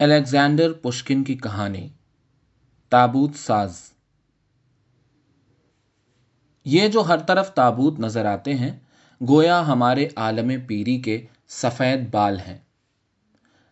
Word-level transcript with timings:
Alexander 0.00 0.72
Pushkin 0.72 1.24
کی 1.24 1.34
کہانی، 1.34 1.88
تابوت 2.88 3.34
ساز۔ 3.34 3.80
یہ 6.64 6.88
جو 6.88 7.00
ہر 7.00 7.18
طرف 7.18 7.54
تابوت 7.54 8.00
نظر 8.00 8.24
آتے 8.24 8.54
ہیں، 8.54 8.78
گویا 9.28 9.66
ہمارے 9.66 10.08
عالم 10.16 10.50
پیری 10.66 11.00
کے 11.00 11.26
سفید 11.48 12.10
بال 12.10 12.38
ہیں۔ 12.38 12.58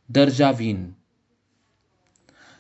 درجہ 0.09 0.45
وین۔ 0.59 0.93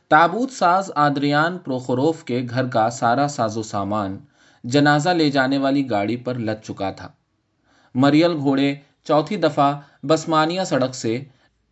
تابوت 0.08 0.50
ساز 0.50 0.90
آدریان 0.94 1.58
پروخوروف 1.58 2.24
کے 2.24 2.46
گھر 2.50 2.68
کا 2.68 2.90
سارا 2.90 3.28
ساز 3.28 3.56
و 3.56 3.62
سامان 3.62 4.18
جنازہ 4.64 5.10
لے 5.10 5.30
جانے 5.30 5.58
والی 5.58 5.90
گاڑی 5.90 6.16
پر 6.16 6.34
لد 6.34 6.64
چکا 6.64 6.90
تھا۔ 6.90 7.08
مریل 7.94 8.32
گھوڑے 8.32 8.76
چوتھی 9.04 9.36
دفعہ 9.36 9.80
بسمانیہ 10.02 10.62
سڑک 10.66 10.94
سے 10.94 11.24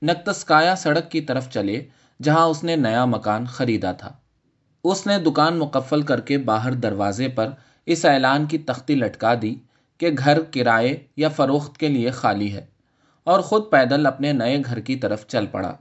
نکتسکایا 0.07 0.77
سڑک 0.77 1.11
کی 1.11 1.21
طرف 1.21 1.51
چلے، 1.51 1.85
جہاں 2.23 2.47
اس 2.47 2.65
نے 2.65 2.77
نیا 2.77 3.05
مکان 3.05 3.47
خریدا 3.47 3.93
تھا۔ 3.93 4.13
اس 4.85 5.07
نے 5.07 5.19
دکان 5.19 5.59
مقفل 5.59 6.03
کر 6.03 6.21
کے 6.21 6.39
باہر 6.39 6.73
دروازے 6.73 7.29
پر 7.29 7.49
اس 7.87 8.05
اعلان 8.05 8.47
کی 8.47 8.59
تختی 8.59 8.95
لٹکا 8.95 9.35
دی 9.43 9.55
کہ 9.99 10.11
گھر 10.19 10.41
کرائے 10.43 11.07
یا 11.17 11.29
فروخت 11.29 11.79
کے 11.79 11.89
لیے 11.89 12.11
خالی 12.11 12.53
ہے 12.53 12.67
اور 13.25 13.41
خود 13.41 13.63
پیدل 13.71 14.07
اپنے 14.07 14.33
نئے 14.33 14.63
گھر 14.65 14.81
کی 14.81 14.97
طرف 14.97 15.27
چل 15.27 15.47
پڑا۔ 15.47 15.77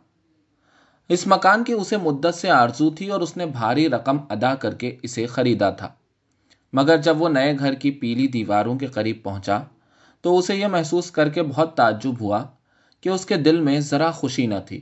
اس 1.09 1.27
مکان 1.27 1.63
کی 1.63 1.73
اسے 1.73 1.97
مدت 1.97 2.35
سے 2.35 2.49
آرزو 2.49 2.89
تھی 2.89 3.09
اور 3.09 3.21
اس 3.21 3.37
نے 3.37 3.45
بھاری 3.45 3.89
رقم 3.89 4.17
ادا 4.29 4.55
کر 4.55 4.73
کے 4.73 4.95
اسے 5.03 5.25
خریدا 5.25 5.69
تھا۔ 5.69 5.89
مگر 6.73 6.97
جب 6.97 7.21
وہ 7.21 7.29
نئے 7.29 7.57
گھر 7.59 7.73
کی 7.73 7.91
پیلی 7.91 8.27
دیواروں 8.27 8.79
کے 8.79 8.85
قریب 8.85 9.17
پہنچا 9.23 9.59
تو 10.21 10.37
اسے 10.37 10.55
یہ 10.55 10.67
محسوس 10.67 11.11
کر 11.11 11.29
کے 11.29 11.43
بہت 11.43 11.77
تعجب 11.77 12.21
ہوا 12.21 12.43
کہ 13.05 13.09
اس 13.09 13.25
کے 13.25 13.37
دل 13.37 13.59
میں 13.59 13.79
ذرا 13.79 14.11
خوشی 14.11 14.47
نہ 14.47 14.55
تھی۔ 14.67 14.81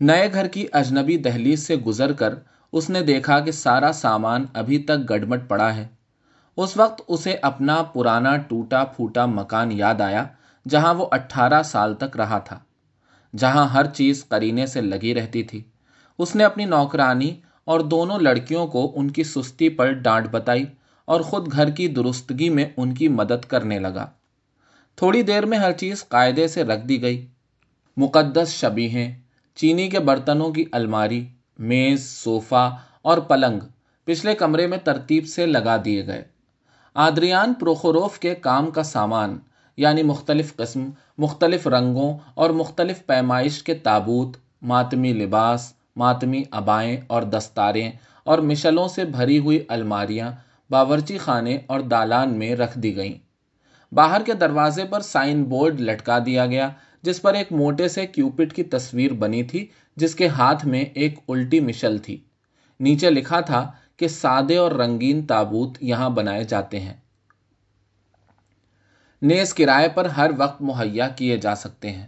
نئے 0.00 0.32
گھر 0.32 0.46
کی 0.48 0.66
اجنبی 0.72 1.16
دہلیز 1.16 1.66
سے 1.66 1.76
گزر 1.76 2.12
کر 2.12 2.34
اس 2.72 2.90
نے 2.90 3.00
دیکھا 3.00 3.40
کہ 3.40 3.50
سارا 3.50 3.92
سامان 3.92 4.44
ابھی 4.54 4.78
تک 4.78 5.08
گڑمٹ 5.10 5.48
پڑا 5.48 5.74
ہے۔ 5.76 5.86
اس 6.56 6.76
وقت 6.76 7.02
اسے 7.08 7.36
اپنا 7.42 7.82
پرانا 7.82 8.36
ٹوٹا 8.36 8.84
پھوٹا 8.84 9.26
مکان 9.26 9.72
یاد 9.72 10.00
آیا، 10.00 10.24
جہاں 10.68 10.94
وہ 10.94 11.08
اٹھارہ 11.10 11.62
سال 11.62 11.94
تک 11.94 12.16
رہا 12.16 12.38
تھا، 12.38 12.58
جہاں 13.36 13.68
ہر 13.68 13.86
چیز 13.86 14.24
کرینے 14.24 14.66
سے 14.66 14.80
لگی 14.80 15.14
رہتی 15.14 15.42
تھی۔ 15.42 15.62
اس 16.18 16.36
نے 16.36 16.44
اپنی 16.44 16.64
نوکرانی 16.64 17.40
اور 17.64 17.80
دونوں 17.80 18.18
لڑکیوں 18.18 18.66
کو 18.66 18.92
ان 18.96 19.10
کی 19.10 19.22
سستی 19.22 19.68
پر 19.68 19.92
ڈانٹ 19.92 20.28
بتائی 20.30 20.64
اور 21.04 21.20
خود 21.20 21.52
گھر 21.52 21.70
کی 21.70 21.88
درستگی 21.88 22.48
میں 22.48 22.66
ان 22.76 22.94
کی 22.94 23.08
مدد 23.08 23.44
کرنے 23.44 23.78
لگا۔ 23.78 24.06
تھوڑی 24.98 25.22
دیر 25.22 25.46
میں 25.46 25.58
ہر 25.58 25.72
چیز 25.72 26.08
قاعدے 26.08 26.48
سے 26.48 26.64
رکھ 26.64 26.86
دی 26.86 27.02
گئی۔ 27.02 27.26
مقدس 27.96 28.48
شبیہیں، 28.48 29.18
چینی 29.54 29.88
کے 29.88 29.98
برتنوں 29.98 30.50
کی 30.50 30.64
الماری، 30.72 31.26
میز، 31.58 32.08
صوفہ 32.08 32.76
اور 33.02 33.18
پلنگ 33.18 33.60
پچھلے 34.04 34.34
کمرے 34.34 34.66
میں 34.66 34.78
ترتیب 34.84 35.26
سے 35.26 35.46
لگا 35.46 35.76
دیے 35.84 36.06
گئے۔ 36.06 36.24
آدریان 36.94 37.54
پروخوروف 37.54 38.18
کے 38.18 38.34
کام 38.34 38.70
کا 38.70 38.82
سامان 38.82 39.38
یعنی 39.76 40.02
مختلف 40.02 40.56
قسم، 40.56 40.90
مختلف 41.18 41.66
رنگوں 41.66 42.18
اور 42.34 42.50
مختلف 42.50 43.06
پیمائش 43.06 43.62
کے 43.62 43.74
تابوت، 43.74 44.36
ماتمی 44.62 45.12
لباس، 45.12 45.72
ماتمی 45.96 46.42
ابائیں 46.50 46.96
اور 47.06 47.22
دستاریں 47.22 47.90
اور 48.24 48.38
مشلوں 48.38 48.88
سے 48.88 49.04
بھری 49.04 49.38
ہوئی 49.38 49.64
الماریاں 49.68 50.32
باورچی 50.70 51.18
خانے 51.18 51.58
اور 51.66 51.80
دالان 51.80 52.38
میں 52.38 52.54
رکھ 52.54 52.78
دی 52.78 52.96
گئیں۔ 52.96 53.27
باہر 53.92 54.22
کے 54.22 54.32
دروازے 54.32 54.84
پر 54.84 55.00
سائن 55.00 55.44
بورڈ 55.44 55.80
لٹکا 55.80 56.18
دیا 56.26 56.46
گیا، 56.46 56.70
جس 57.02 57.22
پر 57.22 57.34
ایک 57.34 57.52
موٹے 57.52 57.88
سے 57.88 58.06
کیوپٹ 58.06 58.52
کی 58.52 58.62
تصویر 58.62 59.12
بنی 59.12 59.42
تھی، 59.42 59.66
جس 59.96 60.14
کے 60.14 60.28
ہاتھ 60.28 60.66
میں 60.66 60.80
ایک 60.80 61.18
الٹی 61.28 61.60
مشل 61.60 61.98
تھی۔ 61.98 62.16
نیچے 62.80 63.10
لکھا 63.10 63.40
تھا 63.40 63.72
کہ 63.96 64.08
سادے 64.08 64.56
اور 64.56 64.72
رنگین 64.72 65.26
تابوت 65.26 65.78
یہاں 65.80 66.10
بنائے 66.10 66.44
جاتے 66.44 66.80
ہیں۔ 66.80 66.94
نیز 69.22 69.54
کرائے 69.54 69.88
پر 69.88 70.04
ہر 70.04 70.30
وقت 70.38 70.62
مہیا 70.62 71.08
کیے 71.08 71.36
جا 71.36 71.54
سکتے 71.54 71.90
ہیں۔ 71.90 72.06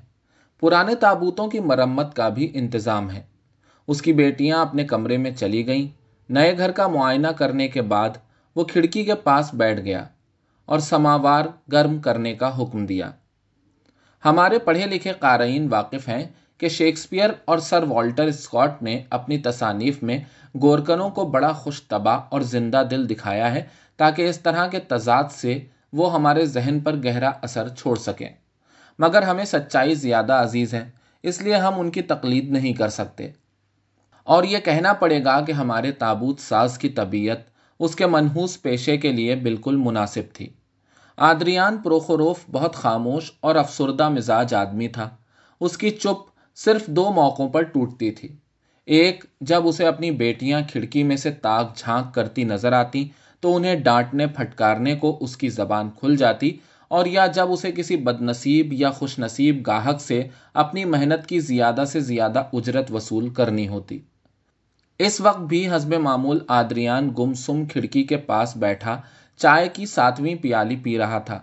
پرانے 0.61 0.95
تابوتوں 0.95 1.49
کی 1.49 1.61
مرمت 1.61 2.17
کا 2.17 2.29
بھی 2.29 2.51
انتظام 2.55 3.11
ہے۔ 3.11 3.23
اس 3.89 4.03
کی 4.03 4.13
بیٹیاں 4.13 4.61
اپنے 4.61 4.85
کمرے 4.85 5.17
میں 5.17 5.31
چلی 5.31 5.67
گئیں۔ 5.67 5.89
نئے 6.29 6.59
گھر 6.59 6.71
کا 6.71 6.89
معائنہ 6.89 7.29
کرنے 7.29 7.69
کے 7.69 7.83
بعد 7.83 8.09
وہ 8.57 8.65
کھڑکی 8.65 9.05
کے 9.05 9.15
پاس 9.15 9.55
بیٹھ 9.55 9.81
گیا۔ 9.81 10.05
اور 10.71 10.79
سماوار 10.79 11.45
گرم 11.73 12.01
کرنے 12.01 12.35
کا 12.35 12.63
حکم 12.63 12.87
دیا۔ 12.87 13.11
ہمارے 14.25 14.59
پڑھے 14.59 14.87
لکھے 14.87 15.13
قارئین 15.13 15.69
واقف 15.71 16.09
ہیں 16.09 16.25
کہ 16.59 16.69
شیکسپیئر 16.69 17.31
اور 17.45 17.59
سر 17.59 17.83
والٹر 17.83 18.25
اسکاٹ 18.25 18.83
نے 18.83 19.03
اپنی 19.11 19.39
تصانیف 19.39 20.03
میں 20.03 20.19
گورکنوں 20.63 21.11
کو 21.11 21.25
بڑا 21.25 21.53
خوش 21.53 21.89
طبع 21.89 22.19
اور 22.29 22.41
زندہ 22.41 22.83
دل 22.91 23.09
دکھایا 23.09 23.55
ہے 23.55 23.65
تاکہ 23.97 24.29
اس 24.29 24.41
طرح 24.41 24.67
کے 24.67 24.79
تضاد 24.79 25.25
سے 25.31 25.61
وہ 25.93 26.15
ہمارے 26.15 26.47
ذہن 26.47 26.81
پر 26.81 26.97
گہرا 27.05 27.31
اثر 27.43 27.69
چھوڑ 27.69 27.97
سکیں۔ 27.97 28.29
مگر 28.99 29.23
ہمیں 29.23 29.45
سچائی 29.45 29.95
زیادہ 29.95 30.33
عزیز 30.33 30.75
ہے، 30.75 30.91
اس 31.23 31.43
لیے 31.43 31.57
ہم 31.57 31.81
ان 31.81 31.91
کی 31.91 32.03
تقلید 32.03 32.51
نہیں 32.51 32.73
کر 32.73 32.89
سکتے۔ 32.89 33.29
اور 34.25 34.45
یہ 34.45 34.59
کہنا 34.59 34.93
پڑے 34.93 35.25
گا 35.25 35.41
کہ 35.41 35.53
ہمارے 35.53 35.93
تابوت 35.93 36.41
ساز 36.41 36.79
کی 36.79 36.89
طبیعت 36.89 37.39
اس 37.79 37.95
کے 37.95 38.07
منحوس 38.07 38.63
پیشے 38.63 38.97
کے 38.97 39.13
لیے 39.13 39.35
بالکل 39.35 39.77
مناسب 39.77 40.23
تھی۔ 40.33 40.49
آدریان 41.23 41.77
پروخوروف 41.77 42.39
بہت 42.53 42.75
خاموش 42.75 43.33
اور 43.41 43.55
افسردہ 43.55 44.09
مزاج 44.09 44.55
آدمی 44.55 44.89
تھا۔ 44.89 45.11
اس 45.61 45.79
کی 45.79 45.91
چپ 45.91 46.31
صرف 46.57 46.87
دو 46.87 47.11
موقعوں 47.11 47.49
پر 47.49 47.63
ٹوٹتی 47.63 48.11
تھی۔ 48.11 48.29
ایک، 48.87 49.25
جب 49.41 49.69
اسے 49.69 49.87
اپنی 49.87 50.11
بیٹیاں 50.11 50.61
کھڑکی 50.73 51.03
میں 51.03 51.17
سے 51.17 51.31
تاک 51.31 51.77
جھانک 51.77 52.15
کرتی 52.15 52.45
نظر 52.45 52.73
آتی، 52.73 53.09
تو 53.41 53.57
انہیں 53.57 53.75
ڈانٹنے، 53.75 54.27
پھٹکارنے 54.27 54.97
کو 54.97 55.19
اس 55.21 55.37
کی 55.37 55.49
زبان 55.49 55.91
کھل 56.01 56.17
جاتی، 56.17 56.57
اور 56.89 57.07
یا 57.07 57.27
جب 57.27 57.53
اسے 57.53 57.73
کسی 57.73 57.97
بد 57.97 58.23
نصیب 58.23 58.73
یا 58.73 58.91
خوش 58.91 59.19
نصیب 59.19 59.67
گاہک 59.67 60.01
سے 60.01 60.29
اپنی 60.55 60.85
محنت 60.85 61.27
کی 61.27 61.41
زیادہ 61.41 61.85
سے 61.89 62.01
زیادہ 62.01 62.43
اجرت 62.53 62.93
وصول 62.93 63.29
کرنی 63.29 63.69
ہوتی۔ 63.69 63.99
اس 64.99 65.21
وقت 65.21 65.41
بھی 65.41 65.71
حسب 65.71 65.95
معمول 65.95 66.39
آدریان 66.49 67.11
گم 67.19 67.35
سم 67.35 67.65
کھڑکی 67.67 68.03
کے 68.03 68.17
پاس 68.17 68.57
بیٹھا 68.57 69.01
چائے 69.41 69.69
کی 69.69 69.87
ساتویں 69.87 70.35
پیالی 70.35 70.77
پی 70.77 70.99
رہا 70.99 71.19
تھا 71.19 71.41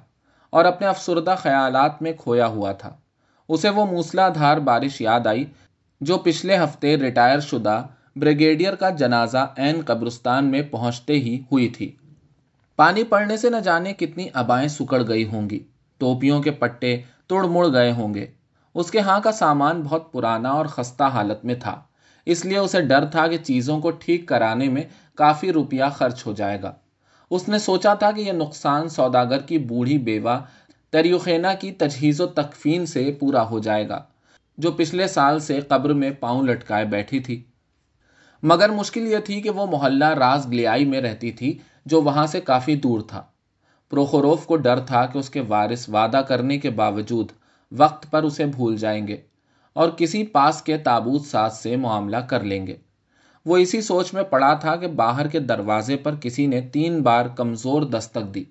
اور 0.50 0.66
اپنے 0.66 0.88
افسردہ 0.88 1.36
خیالات 1.38 2.02
میں 2.02 2.14
کھویا 2.14 2.48
ہوا 2.48 2.72
تھا۔ 2.72 2.96
اسے 3.50 3.70
وہ 3.70 3.86
موسلا 3.86 4.30
دھار 4.30 4.58
بارش 4.58 5.02
یاد 5.02 5.28
آئی 5.28 5.46
جو 6.02 6.18
پچھلے 6.18 6.58
ہفتے 6.58 6.98
ریٹائر 6.98 7.40
شدہ 7.40 7.86
بریگیڈیئر 8.16 8.76
کا 8.76 8.90
جنازہ 8.90 9.54
این 9.56 9.82
قبرستان 9.86 10.46
میں 10.46 10.62
پہنچتے 10.62 11.14
ہی 11.14 11.40
ہوئی 11.52 11.70
تھی۔ 11.70 11.96
پانی 12.76 13.04
پڑنے 13.04 13.38
سے 13.38 13.50
نہ 13.50 13.58
جانے 13.58 13.94
کتنی 13.94 14.28
ابائیں 14.34 14.68
سکڑ 14.68 15.08
گئی 15.08 15.26
ہوں 15.26 15.50
گی۔ 15.50 15.60
ٹوپیوں 15.98 16.42
کے 16.42 16.52
پٹے 16.52 17.02
توڑ 17.28 17.46
مڑ 17.48 17.68
گئے 17.74 17.92
ہوں 17.92 18.14
گے۔ 18.14 18.26
اس 18.76 18.92
کے 18.92 19.00
ہاں 19.00 19.20
کا 19.20 19.32
سامان 19.32 19.82
بہت 19.82 20.12
پرانا 20.14 20.50
اور 20.50 20.66
خستہ 20.66 21.04
حالت 21.04 21.46
میں 21.46 21.56
تھا۔ 21.56 21.82
اس 22.26 22.46
لیے 22.46 22.58
اسے 22.58 22.82
ڈر 22.82 23.06
تھا 23.06 23.28
کہ 23.28 23.38
چیزوں 23.38 23.80
کو 23.80 23.92
ٹھیک 23.92 24.28
کرانے 24.28 24.70
میں 24.70 24.84
کافی 25.16 25.54
روپیہ 25.54 25.84
خرچ 25.96 26.26
ہو 26.26 26.34
جائے 26.34 26.62
گا۔ 26.62 26.72
اس 27.32 27.50
نے 27.50 27.60
سوچا 27.60 27.94
تھا 27.94 28.12
کہ 28.12 28.22
یہ 28.22 28.32
نقصان 28.32 28.90
سوداگر 28.90 29.42
کی 29.42 29.58
بوڑھی 29.58 29.98
بیوہ 29.98 30.38
تریوخینا 30.90 31.54
کی 31.54 31.72
تجہیز 31.72 32.22
و 32.22 32.26
تکفین 32.26 32.86
سے 32.86 33.18
پورا 33.20 33.50
ہو 33.50 33.60
جائے 33.60 33.90
گا، 33.90 34.04
جو 34.58 34.72
پچھلے 34.72 35.08
سال 35.08 35.40
سے 35.40 35.60
قبر 35.60 35.94
میں 35.94 36.12
پاؤں 36.12 36.44
لٹکائے 36.44 36.86
بیٹھی 36.86 37.20
تھی۔ 37.20 37.44
مگر 38.44 38.70
مشکل 38.70 39.08
یہ 39.08 39.18
تھی 39.18 39.42
کہ 39.42 39.50
وہ 39.50 39.66
محلہ 39.66 40.06
راز 40.06 40.48
گلیائی 40.48 40.86
میں 40.86 41.02
رہتی 41.02 41.32
تھی، 41.32 41.58
جو 41.86 42.02
وہاں 42.02 42.28
سے 42.28 42.42
کافی 42.42 42.76
دور 42.76 43.02
تھا۔ 43.02 43.24
پروخوروف 43.90 44.46
کو 44.46 44.56
ڈر 44.56 44.80
تھا 44.80 45.06
کہ 45.06 45.18
اس 45.18 45.30
کے 45.30 45.42
وارث 45.42 45.90
وعدہ 45.90 46.22
کرنے 46.28 46.58
کے 46.58 46.70
باوجود 46.70 47.32
وقت 47.72 48.12
پر 48.12 48.24
اسے 48.24 48.46
بھول 48.46 48.78
جائیں 48.78 49.08
گے 49.08 49.18
اور 49.74 49.90
کسی 49.90 50.24
پاس 50.24 50.62
کے 50.62 50.78
تابوت 50.78 51.26
ساز 51.26 51.58
سے 51.58 51.76
معاملہ 51.76 52.18
کر 52.18 52.44
لیں 52.44 52.68
گے۔ 52.68 52.76
وہ 53.48 53.58
اسی 53.58 53.82
سوچ 53.82 54.14
میں 54.14 54.24
پڑا 54.24 54.54
تھا 54.54 54.76
کہ 54.76 54.88
باہر 54.88 55.28
کے 55.28 55.40
دروازے 55.40 55.98
پر 55.98 56.16
کسی 56.22 56.48
نے 56.48 56.62
تین 56.62 57.02
بار 57.02 57.26
کمزور 57.26 57.82
دستک 57.82 58.36
دی۔ 58.36 58.44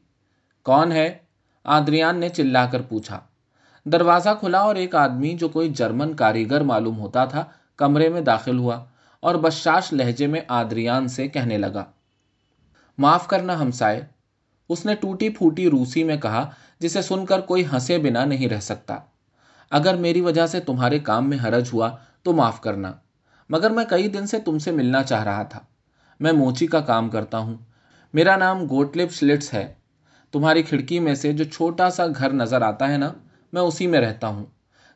کون 0.64 0.92
ہے؟ 0.92 1.18
آدریان 1.64 2.18
نے 2.18 2.28
چلا 2.28 2.66
کر 2.66 2.82
پوچھا۔ 2.82 3.20
دروازہ 3.84 4.28
کھلا 4.40 4.58
اور 4.58 4.74
ایک 4.74 4.94
آدمی 4.94 5.34
جو 5.34 5.48
کوئی 5.48 5.68
جرمن 5.68 6.14
کاریگر 6.14 6.60
معلوم 6.60 6.98
ہوتا 6.98 7.24
تھا، 7.24 7.44
کمرے 7.76 8.08
میں 8.08 8.20
داخل 8.20 8.58
ہوا 8.58 8.84
اور 9.20 9.34
بشاش 9.34 9.92
لہجے 9.92 10.26
میں 10.26 10.40
آدریان 10.48 11.08
سے 11.08 11.28
کہنے 11.28 11.58
لگا۔ 11.58 11.84
معاف 12.98 13.26
کرنا 13.26 13.60
ہمسائے۔ 13.60 14.00
اس 14.68 14.86
نے 14.86 14.94
ٹوٹی 14.94 15.28
پھوٹی 15.28 15.70
روسی 15.70 16.04
میں 16.04 16.16
کہا، 16.16 16.50
جسے 16.78 17.02
سن 17.02 17.26
کر 17.26 17.40
کوئی 17.40 17.66
ہنسے 17.72 17.98
بنا 17.98 18.24
نہیں 18.24 18.48
رہ 18.48 18.60
سکتا۔ 18.60 18.96
اگر 19.70 19.94
میری 19.94 20.20
وجہ 20.20 20.46
سے 20.46 20.60
تمہارے 20.60 20.98
کام 20.98 21.30
میں 21.30 21.38
حرج 21.44 21.68
ہوا 21.72 21.90
تو 22.22 22.32
معاف 22.32 22.60
کرنا۔ 22.60 22.92
مگر 23.48 23.70
میں 23.70 23.84
کئی 23.84 24.08
دن 24.08 24.26
سے 24.26 24.38
تم 24.40 24.58
سے 24.58 24.70
ملنا 24.70 25.02
چاہ 25.02 25.24
رہا 25.24 25.42
تھا۔ 25.42 25.60
میں 26.20 26.32
موچی 26.32 26.66
کا 26.66 26.80
کام 26.80 27.08
کرتا 27.08 27.38
ہوں۔ 27.38 27.56
میرا 28.14 28.36
نام 28.36 28.64
گوٹلپ 28.70 29.12
شلٹس 29.12 29.54
ہے۔ 29.54 29.74
تمہاری 30.32 30.62
کھڑکی 30.62 31.00
میں 31.00 31.14
سے 31.14 31.32
جو 31.32 31.44
چھوٹا 31.44 31.90
سا 31.90 32.06
گھر 32.06 32.32
نظر 32.32 32.62
آتا 32.62 32.88
ہے 32.88 32.96
نا، 32.96 33.12
میں 33.52 33.62
اسی 33.62 33.86
میں 33.86 34.00
رہتا 34.00 34.26
ہوں۔ 34.26 34.44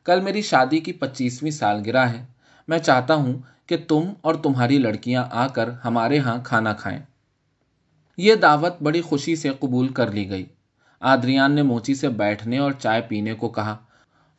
کل 0.04 0.20
میری 0.20 0.42
شادی 0.42 0.78
کی 0.78 0.92
پچیسویں 0.92 1.50
سالگرہ 1.50 2.08
ہے۔ 2.08 2.26
میں 2.68 2.78
چاہتا 2.78 3.14
ہوں 3.14 3.34
کہ 3.66 3.76
تم 3.88 4.12
اور 4.20 4.34
تمہاری 4.34 4.78
لڑکیاں 4.78 5.24
آ 5.30 5.46
کر 5.46 5.70
ہمارے 5.70 6.18
ہاں 6.18 6.38
کھانا 6.44 6.72
کھائیں۔ 6.72 6.98
یہ 8.16 8.34
دعوت 8.34 8.82
بڑی 8.82 9.00
خوشی 9.00 9.36
سے 9.36 9.48
قبول 9.60 9.88
کر 9.88 10.10
لی 10.10 10.30
گئی۔ 10.30 10.46
آدریان 11.00 11.52
نے 11.52 11.62
موچی 11.62 11.94
سے 11.94 12.08
بیٹھنے 12.08 12.58
اور 12.58 12.72
چائے 12.72 13.02
پینے 13.08 13.34
کو 13.34 13.48
کہا۔ 13.48 13.76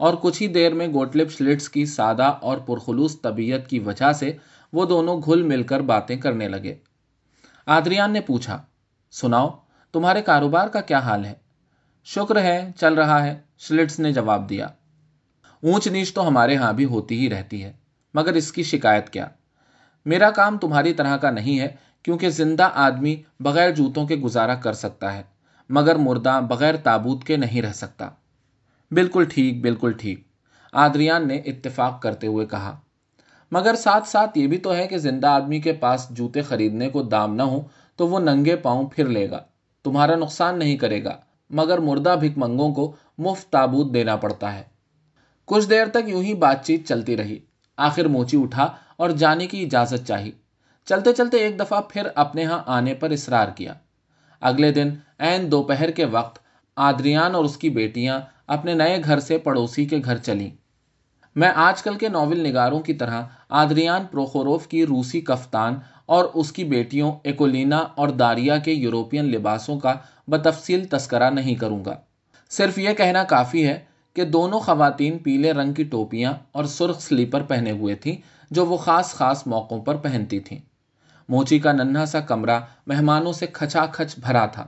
اور 0.02 0.14
کچھ 0.22 0.42
ہی 0.42 0.48
دیر 0.48 0.74
میں 0.74 0.88
گوٹلپ 0.88 1.32
شلٹس 1.32 1.70
کی 1.70 1.86
سادہ 1.86 2.24
اور 2.24 2.58
پرخلوص 2.58 3.22
طبیعت 3.22 3.68
کی 3.68 3.80
وجہ 3.80 4.12
سے 4.12 4.38
وہ 4.74 4.86
دونوں 4.86 5.22
گھل 5.26 5.42
مل 5.42 5.64
کر 5.64 5.80
باتیں 5.80 6.16
کرنے 6.18 6.48
لگے۔ 6.48 6.76
آدریان 7.66 8.12
نے 8.12 8.22
پوچھا، 8.22 8.62
سناؤ، 9.12 9.50
تمہارے 9.92 10.22
کاروبار 10.22 10.68
کا 10.68 10.82
کیا 10.82 11.00
حال 11.00 11.26
ہے؟ 11.26 11.34
شکر 12.06 12.42
ہے، 12.42 12.72
چل 12.78 12.94
رہا 12.94 13.26
ہے، 13.26 13.40
شلٹس 13.58 14.00
نے 14.00 14.14
جواب 14.14 14.50
دیا۔ 14.50 14.66
اونچ 15.64 15.88
نیچ 15.88 16.14
تو 16.14 16.28
ہمارے 16.28 16.56
ہاں 16.56 16.74
بھی 16.74 16.86
ہوتی 16.86 17.20
ہی 17.20 17.30
رہتی 17.30 17.64
ہے، 17.64 17.74
مگر 18.14 18.34
اس 18.34 18.52
کی 18.52 18.64
شکایت 18.64 19.10
کیا؟ 19.10 19.28
میرا 20.06 20.32
کام 20.32 20.58
تمہاری 20.58 20.94
طرح 20.94 21.18
کا 21.18 21.32
نہیں 21.32 21.60
ہے، 21.60 21.76
کیونکہ 22.04 22.30
زندہ 22.30 22.70
آدمی 22.74 23.16
بغیر 23.40 23.72
جوتوں 23.72 24.08
کے 24.08 24.16
گزارا 24.16 24.56
کر 24.56 24.74
سکتا 24.74 25.14
ہے، 25.14 25.24
مگر 25.70 25.96
مردہ 25.96 26.40
بغیر 26.50 26.76
تابوت 26.76 27.24
کے 27.24 27.38
نہیں 27.38 27.62
رہ 27.62 27.74
سکتا۔ 27.74 28.10
بالکل 28.92 29.24
ٹھیک 29.24 29.62
بالکل 29.62 29.92
ٹھیک۔ 29.92 30.24
آدریان 30.74 31.28
نے 31.28 31.36
اتفاق 31.36 32.02
کرتے 32.02 32.28
ہوئے 32.28 32.46
کہا، 32.46 32.80
مگر 33.52 33.76
ساتھ 33.76 34.08
ساتھ 34.08 34.38
یہ 34.38 34.48
بھی 34.48 34.58
تو 34.58 34.76
ہے 34.76 34.88
کہ 34.88 34.98
زندہ 34.98 35.28
آدمی 35.28 35.60
کے 35.60 35.74
پاس 35.74 36.08
جوتے 36.10 36.42
خریدنے 36.42 36.90
کو 36.90 37.04
دام 37.04 37.36
نہ 37.36 37.42
ہو 37.42 37.62
تو 37.96 38.08
وہ 38.08 38.20
ننگے 38.20 38.56
پاؤں 38.56 38.90
پھر 38.90 39.06
لے 39.06 39.30
گا۔ 39.30 39.40
تمہارا 39.84 40.16
نقصان 40.16 40.60
نہیں 40.60 40.78
کرے 40.78 41.04
گا، 41.04 41.18
مگر 41.50 41.78
مردہ 41.78 42.16
بھک 42.20 42.38
منگوں 42.38 42.74
کو 42.74 42.96
مفت 43.18 43.50
تابوت 43.50 43.94
دینا 43.94 44.16
پڑتا 44.16 44.54
ہے۔ 44.56 44.64
کچھ 45.46 45.70
دیر 45.70 45.88
تک 45.88 46.10
یوں 46.10 46.24
ہی 46.24 46.34
بات 46.34 46.66
چیت 46.66 46.88
چلتی 46.88 47.18
رہی۔ 47.18 47.40
آخر 47.78 48.06
موچی 48.06 48.38
اٹھا 48.42 48.68
اور 48.98 49.10
جانے 49.10 49.48
کی 49.48 49.64
اجازت 49.64 50.08
چاہی۔ 50.08 50.32
چلتے 50.86 51.14
چلتے 51.14 51.38
ایک 51.38 51.60
دفعہ 51.60 51.82
پھر 51.90 52.08
اپنے 52.16 52.46
ہاں 52.46 52.64
آنے 52.66 52.94
پر 52.94 53.12
اصرار 53.12 53.48
کیا۔ 53.48 53.74
اگلے 54.42 54.72
دن 54.72 54.90
این 55.20 55.52
دوپہر 55.52 55.92
کے 55.92 56.06
وقت 56.06 56.40
آدریان 56.82 57.36
اور 57.36 57.46
اس 57.46 57.58
کی 57.58 57.70
بیٹیاں 57.70 58.20
اپنے 58.48 58.74
نئے 58.74 59.02
گھر 59.04 59.20
سے 59.20 59.38
پڑوسی 59.38 59.86
کے 59.86 59.98
گھر 60.06 60.18
چلیں۔ 60.18 60.50
میں 61.36 61.52
آج 61.56 61.82
کل 61.82 61.96
کے 61.96 62.10
ناول 62.10 62.40
نگاروں 62.40 62.80
کی 62.80 62.94
طرح 62.94 63.22
آدریان 63.50 64.06
پروخوروف 64.12 64.68
کی 64.68 64.86
روسی 64.86 65.22
کفتان 65.22 65.76
اور 66.06 66.26
اس 66.34 66.52
کی 66.52 66.64
بیٹیوں 66.64 67.12
ایکولینا 67.24 67.78
اور 67.78 68.10
داریا 68.10 68.58
کے 68.58 68.72
یوروپین 68.72 69.26
لباسوں 69.26 69.80
کا 69.80 69.94
بتفصیل 70.28 70.86
تذکرہ 70.86 71.30
نہیں 71.30 71.56
کروں 71.56 71.86
گا۔ 71.86 71.96
صرف 72.50 72.80
یہ 72.80 72.94
کہنا 72.94 73.24
کافی 73.24 73.68
ہے 73.68 73.80
کہ 74.14 74.26
دونوں 74.26 74.60
خواتین 74.60 75.18
پیلے 75.18 75.52
رنگ 75.52 75.74
کی 75.74 75.84
ٹوپیاں 75.84 76.34
اور 76.52 76.64
سرخ 76.64 77.02
سلیپر 77.02 77.44
پہنے 77.44 77.72
ہوئے 77.72 77.96
تھیں، 77.96 78.16
جو 78.52 78.66
وہ 78.66 78.78
خاص 78.78 79.14
خاص 79.14 79.48
موقعوں 79.48 79.82
پر 79.82 79.96
پہنتی 79.96 80.40
تھیں۔ 80.40 80.60
موچی 81.30 81.60
کا 81.60 81.72
ننھا 81.72 82.06
سا 82.06 82.20
کمرہ 82.20 82.60
مہمانوں 82.88 83.34
سے 83.34 83.48
کھچا 83.48 83.86
کھچ 83.86 84.20
بھرا 84.20 84.46
تھا۔ 84.46 84.68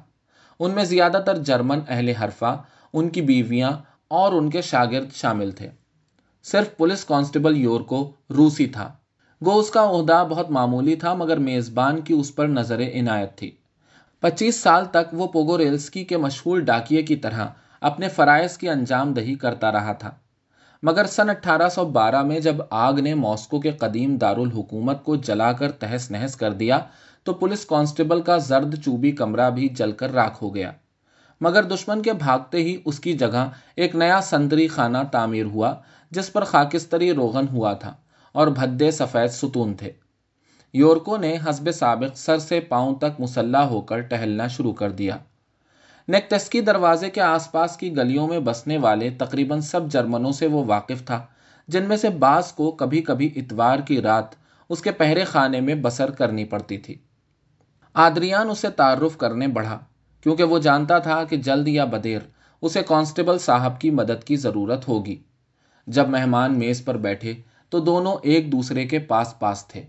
ان 0.59 0.71
میں 0.71 0.83
زیادہ 0.83 1.21
تر 1.25 1.37
جرمن 1.37 1.79
اہل 1.87 2.09
حرفہ، 2.09 2.61
ان 2.93 3.09
کی 3.09 3.21
بیویاں 3.21 3.71
اور 4.07 4.33
ان 4.33 4.49
کے 4.49 4.61
شاگرد 4.61 5.13
شامل 5.13 5.51
تھے۔ 5.51 5.69
صرف 6.43 6.77
پولیس 6.77 7.05
کانسٹیبل 7.05 7.57
یور 7.57 7.81
کو 7.81 8.11
روسی 8.29 8.65
تھا۔ 8.65 8.93
گو 9.45 9.59
اس 9.59 9.69
کا 9.69 9.83
عہدہ 9.83 10.27
بہت 10.29 10.51
معمولی 10.51 10.95
تھا، 10.95 11.13
مگر 11.13 11.37
میزبان 11.37 12.01
کی 12.01 12.13
اس 12.13 12.35
پر 12.35 12.47
نظر 12.47 12.79
عنایت 12.79 13.35
تھی۔ 13.35 13.51
پچیس 14.19 14.55
سال 14.55 14.85
تک 14.85 15.13
وہ 15.13 15.27
پوگوریلسکی 15.27 16.03
کے 16.03 16.17
مشہور 16.17 16.59
ڈاکیے 16.59 17.03
کی 17.03 17.15
طرح 17.15 17.47
اپنے 17.81 18.09
فرائض 18.09 18.57
کی 18.57 18.69
انجام 18.69 19.13
دہی 19.13 19.35
کرتا 19.35 19.71
رہا 19.71 19.93
تھا۔ 19.93 20.11
مگر 20.83 21.05
سن 21.05 21.29
اٹھارہ 21.29 21.69
سو 21.69 21.85
بارہ 21.85 22.23
میں 22.23 22.39
جب 22.39 22.55
آگ 22.69 22.93
نے 22.93 23.13
ماسکو 23.13 23.59
کے 23.59 23.71
قدیم 23.71 24.17
دارالحکومت 24.17 25.03
کو 25.03 25.15
جلا 25.15 25.53
کر 25.53 25.71
تہس 25.71 26.11
نہس 26.11 26.35
کر 26.35 26.53
دیا 26.53 26.79
تو 27.23 27.33
پولیس 27.33 27.65
کانسٹیبل 27.65 28.21
کا 28.21 28.37
زرد 28.37 28.75
چوبی 28.83 29.11
کمرہ 29.11 29.49
بھی 29.49 29.69
جل 29.69 29.91
کر 29.91 30.13
راکھ 30.13 30.43
ہو 30.43 30.55
گیا۔ 30.55 30.71
مگر 31.41 31.63
دشمن 31.63 32.01
کے 32.01 32.13
بھاگتے 32.13 32.57
ہی 32.57 32.81
اس 32.85 32.99
کی 32.99 33.13
جگہ 33.13 33.49
ایک 33.75 33.95
نیا 33.95 34.21
سندری 34.21 34.67
خانہ 34.67 34.97
تعمیر 35.11 35.45
ہوا، 35.45 35.75
جس 36.11 36.33
پر 36.33 36.43
خاکستری 36.43 37.13
روغن 37.13 37.45
ہوا 37.51 37.73
تھا 37.73 37.93
اور 38.31 38.47
بھدے 38.47 38.91
سفید 38.91 39.29
ستون 39.29 39.73
تھے۔ 39.73 39.91
یورکو 40.73 41.17
نے 41.17 41.37
حسب 41.49 41.71
سابق 41.71 42.17
سر 42.17 42.37
سے 42.37 42.59
پاؤں 42.59 42.95
تک 42.95 43.19
مسلح 43.19 43.57
ہو 43.57 43.81
کر 43.81 43.99
ٹہلنا 43.99 44.47
شروع 44.47 44.73
کر 44.73 44.91
دیا۔ 44.91 45.17
نیکٹسکی 46.07 46.61
دروازے 46.61 47.09
کے 47.09 47.21
آس 47.21 47.51
پاس 47.51 47.77
کی 47.77 47.97
گلیوں 47.97 48.27
میں 48.27 48.39
بسنے 48.39 48.77
والے 48.77 49.09
تقریباً 49.09 49.59
سب 49.59 49.87
جرمنوں 49.87 50.31
سے 50.31 50.47
وہ 50.47 50.65
واقف 50.65 51.05
تھا، 51.05 51.25
جن 51.67 51.83
میں 51.83 51.97
سے 51.97 52.09
بعض 52.09 52.51
کو 52.51 52.71
کبھی 52.71 53.01
کبھی 53.01 53.31
اتوار 53.35 53.79
کی 53.79 54.01
رات 54.01 54.35
اس 54.69 54.81
کے 54.81 54.91
پہرے 54.91 55.23
خانے 55.23 55.59
میں 55.59 55.75
بسر 55.75 56.11
کرنی 56.11 56.45
پڑتی 56.45 56.77
تھی۔ 56.77 56.95
آدریان 57.95 58.49
اسے 58.49 58.69
تعارف 58.69 59.17
کرنے 59.17 59.47
بڑھا، 59.47 59.79
کیونکہ 60.21 60.43
وہ 60.43 60.59
جانتا 60.59 60.99
تھا 60.99 61.23
کہ 61.23 61.37
جلد 61.37 61.67
یا 61.67 61.85
بدیر 61.85 62.19
اسے 62.61 62.81
کانسٹیبل 62.83 63.37
صاحب 63.37 63.81
کی 63.81 63.89
مدد 63.89 64.23
کی 64.23 64.35
ضرورت 64.35 64.87
ہوگی۔ 64.87 65.23
جب 65.87 66.09
مہمان 66.09 66.59
میز 66.59 66.85
پر 66.85 66.97
بیٹھے 66.97 67.33
تو 67.69 67.79
دونوں 67.79 68.15
ایک 68.21 68.51
دوسرے 68.51 68.85
کے 68.85 68.99
پاس 68.99 69.39
پاس 69.39 69.67
تھے۔ 69.67 69.83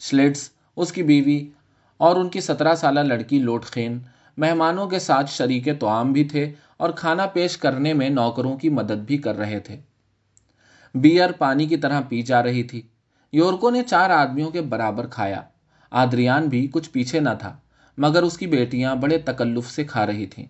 شلیٹس، 0.00 0.50
اس 0.76 0.92
کی 0.92 1.02
بیوی 1.02 1.50
اور 1.96 2.16
ان 2.16 2.28
کی 2.28 2.40
سترہ 2.40 2.74
سالہ 2.74 3.00
لڑکی 3.00 3.38
لوٹ 3.38 3.64
خین 3.64 3.98
مہمانوں 4.36 4.86
کے 4.86 4.98
ساتھ 4.98 5.30
شریک 5.30 5.68
توام 5.80 6.12
بھی 6.12 6.24
تھے 6.24 6.52
اور 6.76 6.90
کھانا 6.90 7.26
پیش 7.26 7.56
کرنے 7.56 7.92
میں 7.92 8.10
نوکروں 8.10 8.56
کی 8.56 8.68
مدد 8.68 9.06
بھی 9.06 9.18
کر 9.18 9.36
رہے 9.36 9.60
تھے۔ 9.60 9.80
بیئر 10.94 11.32
پانی 11.32 11.66
کی 11.66 11.76
طرح 11.76 12.00
پی 12.08 12.22
جا 12.22 12.42
رہی 12.42 12.62
تھی۔ 12.62 12.82
یورکو 13.32 13.70
نے 13.70 13.82
چار 13.82 14.10
آدمیوں 14.10 14.50
کے 14.50 14.60
برابر 14.60 15.06
کھایا۔ 15.06 15.40
آدریان 15.94 16.48
بھی 16.48 16.68
کچھ 16.72 16.90
پیچھے 16.90 17.20
نہ 17.20 17.28
تھا، 17.38 17.56
مگر 17.98 18.22
اس 18.22 18.38
کی 18.38 18.46
بیٹیاں 18.46 18.94
بڑے 18.96 19.18
تکلف 19.18 19.70
سے 19.70 19.84
کھا 19.84 20.06
رہی 20.06 20.26
تھیں۔ 20.26 20.46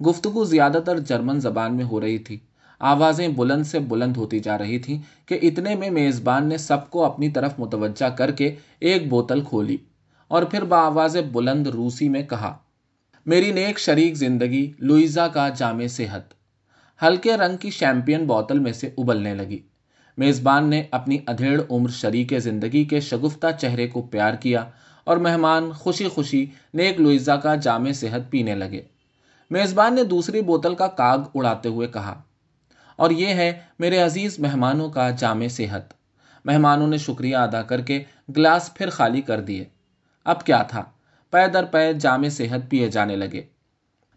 گفتگو 0.00 0.44
زیادہ 0.44 0.78
تر 0.86 0.98
جرمن 0.98 1.40
زبان 1.40 1.76
میں 1.76 1.84
ہو 1.84 2.00
رہی 2.00 2.18
تھی۔ 2.18 2.38
آوازیں 2.80 3.28
بلند 3.28 3.66
سے 3.66 3.78
بلند 3.78 4.16
ہوتی 4.16 4.38
جا 4.38 4.58
رہی 4.58 4.78
تھیں 4.78 4.98
کہ 5.26 5.38
اتنے 5.42 5.74
میں 5.74 5.90
میزبان 5.90 6.46
نے 6.46 6.58
سب 6.58 6.90
کو 6.90 7.04
اپنی 7.04 7.28
طرف 7.28 7.58
متوجہ 7.58 8.08
کر 8.08 8.30
کے 8.30 8.54
ایک 8.80 9.08
بوتل 9.08 9.40
کھولی 9.40 9.76
اور 10.30 10.42
پھر 10.42 10.64
بآواز 10.64 11.16
بلند 11.32 11.66
روسی 11.66 12.08
میں 12.08 12.22
کہا، 12.22 12.56
میری 13.26 13.52
نیک 13.52 13.78
شریک 13.78 14.14
زندگی 14.14 14.72
لوئزا 14.78 15.28
کا 15.28 15.48
جامع 15.48 15.86
صحت۔ 15.86 16.32
ہلکے 17.02 17.36
رنگ 17.36 17.56
کی 17.56 17.70
شیمپئن 17.70 18.26
بوتل 18.26 18.58
میں 18.58 18.72
سے 18.72 18.90
ابلنے 18.98 19.34
لگی۔ 19.34 19.58
میزبان 20.18 20.68
نے 20.70 20.82
اپنی 20.90 21.18
ادھیڑ 21.26 21.60
عمر 21.70 21.88
شریک 21.88 22.32
زندگی 22.38 22.84
کے 22.84 23.00
شگفتہ 23.00 23.46
چہرے 23.60 23.86
کو 23.86 24.02
پیار 24.02 24.34
کیا 24.34 24.64
اور 25.08 25.16
مہمان 25.16 25.70
خوشی 25.72 26.08
خوشی 26.08 26.44
نیک 26.74 27.00
لوئزا 27.00 27.36
کا 27.36 27.54
جامع 27.56 27.92
صحت 27.92 28.30
پینے 28.30 28.54
لگے۔ 28.54 28.80
میزبان 29.50 29.94
نے 29.94 30.04
دوسری 30.04 30.40
بوتل 30.42 30.74
کا 30.74 30.86
کاگ 30.96 31.18
اڑاتے 31.34 31.68
ہوئے 31.68 31.88
کہا، 31.88 32.14
اور 32.98 33.10
یہ 33.10 33.26
ہے 33.34 33.50
میرے 33.78 33.98
عزیز 33.98 34.38
مہمانوں 34.38 34.88
کا 34.90 35.10
جامع 35.10 35.46
صحت۔ 35.50 35.92
مہمانوں 36.44 36.86
نے 36.88 36.96
شکریہ 36.98 37.36
ادا 37.36 37.62
کر 37.62 37.80
کے 37.80 38.02
گلاس 38.36 38.72
پھر 38.74 38.90
خالی 38.90 39.20
کر 39.20 39.40
دیے۔ 39.40 39.64
اب 40.26 40.44
کیا 40.44 40.62
تھا؟ 40.62 40.82
پے 41.32 41.46
در 41.46 41.64
پے 41.64 41.92
جامع 41.94 42.28
صحت 42.28 42.68
پیے 42.70 42.88
جانے 42.88 43.16
لگے۔ 43.16 43.42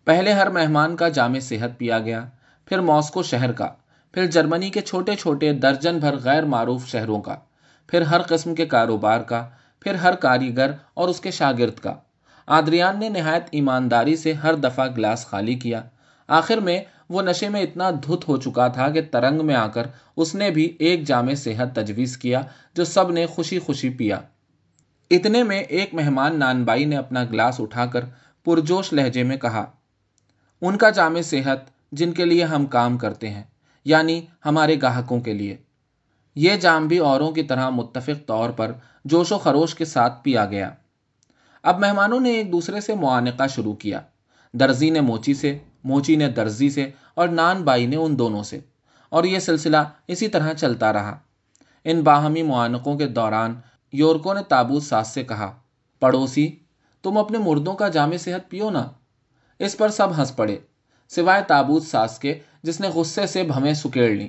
پہلے 0.08 0.32
ہر 0.32 0.50
مہمان 0.50 0.96
کا 0.96 1.10
جامع 1.10 1.40
صحت 1.40 1.78
پیا 1.78 2.00
گیا، 2.00 2.24
پھر 2.68 2.80
ماسکو 2.82 3.24
شہر 3.24 3.52
کا، 3.52 3.68
پھر 4.14 4.26
جرمنی 4.26 4.70
کے 4.70 4.82
چھوٹے 4.82 5.16
چھوٹے 5.16 5.54
درجن 5.54 6.00
بھر 6.00 6.16
غیر 6.24 6.46
معروف 6.46 6.88
شہروں 6.88 7.22
کا، 7.22 7.36
پھر 7.90 8.02
ہر 8.02 8.22
قسم 8.22 8.56
کے 8.56 8.66
کاروبار 8.66 9.22
کا 9.22 9.48
پھر 9.82 9.96
ہر 9.96 10.16
کاریگر 10.16 10.72
اور 10.94 11.10
اس 11.10 11.20
کے 11.20 11.32
شاگرد 11.32 11.80
کا۔ 11.80 11.94
آدریان 12.48 13.00
نے 13.00 13.10
نہایت 13.10 13.44
ایمانداری 13.52 14.16
سے 14.16 14.34
ہر 14.34 14.56
دفعہ 14.56 14.88
گلاس 14.88 15.26
خالی 15.26 15.56
کیا۔ 15.56 15.82
آخر 16.30 16.58
میں 16.58 16.80
وہ 17.10 17.22
نشے 17.22 17.50
میں 17.50 17.62
اتنا 17.62 17.90
دھت 17.92 18.28
ہو 18.28 18.38
چکا 18.38 18.68
تھا 18.68 18.90
کہ 18.90 19.02
ترنگ 19.02 19.46
میں 19.46 19.56
آ 19.56 19.68
کر 19.68 19.88
اس 20.18 20.36
نے 20.36 20.50
بھی 20.50 20.76
ایک 20.80 21.04
جامع 21.04 21.34
صحت 21.34 21.76
تجویز 21.76 22.18
کیا 22.18 22.42
جو 22.74 22.86
سب 22.86 23.12
نے 23.12 23.26
خوشی 23.26 23.60
خوشی 23.60 23.90
پیا۔ 23.90 24.20
اتنے 25.12 25.44
میں 25.44 25.60
ایک 25.60 25.94
مہمان 25.94 26.40
نان 26.40 26.64
بائی 26.64 26.86
نے 26.86 26.98
اپنا 26.98 27.24
گلاس 27.24 27.60
اٹھا 27.60 27.86
کر 27.86 28.06
پرجوش 28.46 28.94
لہجے 28.94 29.24
میں 29.24 29.38
کہا، 29.38 29.66
ان 30.62 30.78
کا 30.78 30.90
جامع 30.90 31.22
صحت 31.22 31.70
جن 31.92 32.12
کے 32.12 32.26
لیے 32.26 32.44
ہم 32.44 32.66
کام 32.66 32.98
کرتے 32.98 33.30
ہیں 33.30 33.44
یعنی 33.86 34.22
ہمارے 34.46 34.76
گاہکوں 34.82 35.20
کے 35.20 35.34
لیے۔ 35.34 35.56
یہ 36.36 36.56
جام 36.56 36.88
بھی 36.88 36.98
اوروں 36.98 37.32
کی 37.32 37.44
طرح 37.44 37.70
متفق 37.70 38.28
طور 38.28 38.50
پر 38.50 38.72
جوش 39.06 39.32
و 39.32 39.38
خروش 39.38 39.76
کے 39.76 39.86
ساتھ 39.86 40.24
پیا 40.24 40.46
گیا۔ 40.46 40.70
اب 41.64 41.80
مہمانوں 41.80 42.20
نے 42.20 42.32
ایک 42.32 42.52
دوسرے 42.52 42.82
سے 42.82 42.96
معانقہ 42.96 43.48
شروع 43.48 43.74
کیا۔ 43.74 44.02
درزی 44.54 44.90
نے 44.90 45.02
موچی 45.02 45.34
سے، 45.34 45.58
موچی 45.84 46.16
نے 46.16 46.28
درزی 46.28 46.70
سے 46.70 46.92
اور 47.14 47.28
نان 47.28 47.64
بائی 47.64 47.86
نے 47.86 47.96
ان 47.96 48.20
دونوں 48.20 48.44
سے۔ 48.44 48.60
اور 49.10 49.24
یہ 49.24 49.40
سلسلہ 49.40 49.78
اسی 50.08 50.28
طرح 50.28 50.54
چلتا 50.54 50.94
رہا۔ 50.94 51.20
ان 51.84 52.02
باہمی 52.02 52.44
معانقوں 52.44 52.98
کے 52.98 53.08
دوران 53.08 53.56
یورکو 53.92 54.34
نے 54.34 54.42
تابوت 54.44 54.84
ساس 54.84 55.08
سے 55.08 55.24
کہا، 55.24 55.60
پڑوسی، 56.00 56.60
تم 57.04 57.18
اپنے 57.18 57.38
مردوں 57.38 57.74
کا 57.74 57.88
جامع 57.88 58.18
صحت 58.18 58.50
پیو 58.50 58.70
نا۔ 58.70 58.88
اس 59.60 59.78
پر 59.78 59.90
سب 59.90 60.20
ہنس 60.20 60.36
پڑے، 60.36 60.58
سوائے 61.10 61.42
تابوت 61.48 61.84
ساس 61.84 62.20
کے 62.20 62.40
جس 62.64 62.82
نے 62.82 62.88
غصے 62.88 63.28
سے 63.28 63.44
بھمیں 63.44 63.74
سکیڑ 63.74 64.10
لی 64.10 64.28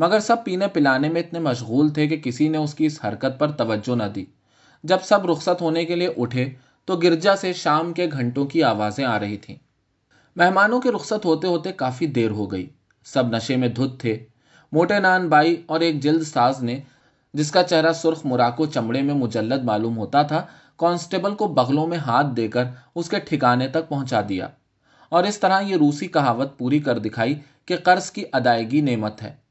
مگر 0.00 0.20
سب 0.20 0.44
پینے 0.44 0.66
پلانے 0.68 1.08
میں 1.08 1.20
اتنے 1.20 1.38
مشغول 1.38 1.88
تھے 1.88 2.08
کہ 2.08 2.16
کسی 2.16 2.48
نے 2.48 2.58
اس 2.58 2.74
کی 2.74 2.86
اس 2.86 3.04
حرکت 3.04 3.38
پر 3.38 3.50
توجہ 3.50 3.96
نہ 3.96 4.02
دی۔ 4.02 4.24
جب 4.84 4.96
سب 5.02 5.30
رخصت 5.30 5.62
ہونے 5.62 5.84
کے 5.84 5.96
لیے 5.96 6.08
اٹھے 6.16 6.50
تو 6.84 6.96
گرجا 6.96 7.36
سے 7.36 7.52
شام 7.52 7.92
کے 7.92 8.06
گھنٹوں 8.12 8.44
کی 8.44 8.62
آوازیں 8.62 9.04
آ 9.04 9.20
رہی 9.20 9.36
تھیں۔ 9.36 9.56
مہمانوں 10.36 10.80
کے 10.80 10.90
رخصت 10.90 11.24
ہوتے 11.24 11.46
ہوتے 11.46 11.72
کافی 11.72 12.06
دیر 12.06 12.30
ہو 12.30 12.52
گئی۔ 12.52 12.68
سب 13.04 13.36
نشے 13.36 13.56
میں 13.56 13.68
دھت 13.68 14.00
تھے۔ 14.00 14.26
موٹے 14.72 14.98
نان 14.98 15.28
بائی 15.28 15.62
اور 15.66 15.80
ایک 15.80 16.00
جلد 16.00 16.22
ساز 16.22 16.62
نے، 16.62 16.80
جس 17.34 17.50
کا 17.50 17.62
چہرہ 17.62 17.92
سرخ 17.92 18.26
مراکو 18.26 18.66
چمڑے 18.66 19.02
میں 19.02 19.14
مجلد 19.14 19.64
معلوم 19.64 19.98
ہوتا 19.98 20.22
تھا، 20.22 20.46
کانسٹیبل 20.76 21.34
کو 21.34 21.46
بغلوں 21.46 21.86
میں 21.86 21.98
ہاتھ 21.98 22.26
دے 22.36 22.48
کر 22.48 22.64
اس 22.94 23.08
کے 23.08 23.18
ٹھکانے 23.18 23.68
تک 23.68 23.88
پہنچا 23.88 24.20
دیا۔ 24.28 24.48
اور 25.08 25.24
اس 25.24 25.40
طرح 25.40 25.60
یہ 25.60 25.76
روسی 25.76 26.06
کہاوت 26.06 26.58
پوری 26.58 26.78
کر 26.78 26.98
دکھائی 26.98 27.34
کہ 27.66 27.76
قرض 27.76 28.10
کی 28.10 28.24
ادائیگی 28.32 28.80
نعمت 28.80 29.22
ہے۔ 29.22 29.49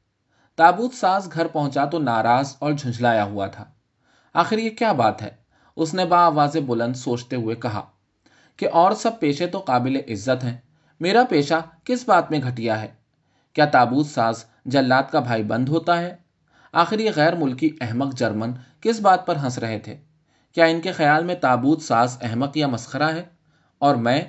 تابوت 0.60 0.94
ساز 0.94 1.28
گھر 1.32 1.46
پہنچا 1.46 1.84
تو 1.84 1.98
ناراض 1.98 2.56
اور 2.58 2.72
جھنجھلایا 2.72 3.24
ہوا 3.24 3.46
تھا۔ 3.46 3.64
آخر 4.34 4.58
یہ 4.58 4.70
کیا 4.70 4.92
بات 4.92 5.22
ہے؟ 5.22 5.30
اس 5.76 5.94
نے 5.94 6.04
با 6.04 6.18
آواز 6.18 6.56
بلند 6.66 6.96
سوچتے 6.96 7.36
ہوئے 7.36 7.54
کہا 7.54 7.82
کہ 8.56 8.68
اور 8.72 8.92
سب 8.92 9.20
پیشے 9.20 9.46
تو 9.46 9.58
قابل 9.58 9.96
عزت 9.96 10.44
ہیں۔ 10.44 10.56
میرا 11.00 11.22
پیشہ 11.28 11.54
کس 11.84 12.04
بات 12.08 12.30
میں 12.30 12.38
گھٹیا 12.38 12.82
ہے؟ 12.82 12.88
کیا 13.52 13.64
تابوت 13.64 14.06
ساز 14.06 14.44
جلات 14.64 15.12
کا 15.12 15.20
بھائی 15.20 15.42
بند 15.42 15.68
ہوتا 15.68 16.00
ہے؟ 16.00 16.16
آخر 16.72 16.98
یہ 16.98 17.10
غیر 17.16 17.34
ملکی 17.34 17.76
احمق 17.80 18.14
جرمن 18.14 18.52
کس 18.80 19.00
بات 19.00 19.26
پر 19.26 19.36
ہنس 19.36 19.58
رہے 19.58 19.78
تھے؟ 19.78 19.96
کیا 20.54 20.64
ان 20.64 20.80
کے 20.80 20.92
خیال 20.92 21.24
میں 21.24 21.34
تابوت 21.34 21.82
ساز 21.82 22.18
احمق 22.20 22.56
یا 22.56 22.66
مسخرہ 22.66 23.12
ہے؟ 23.14 23.22
اور 23.78 23.94
میں؟ 23.94 24.24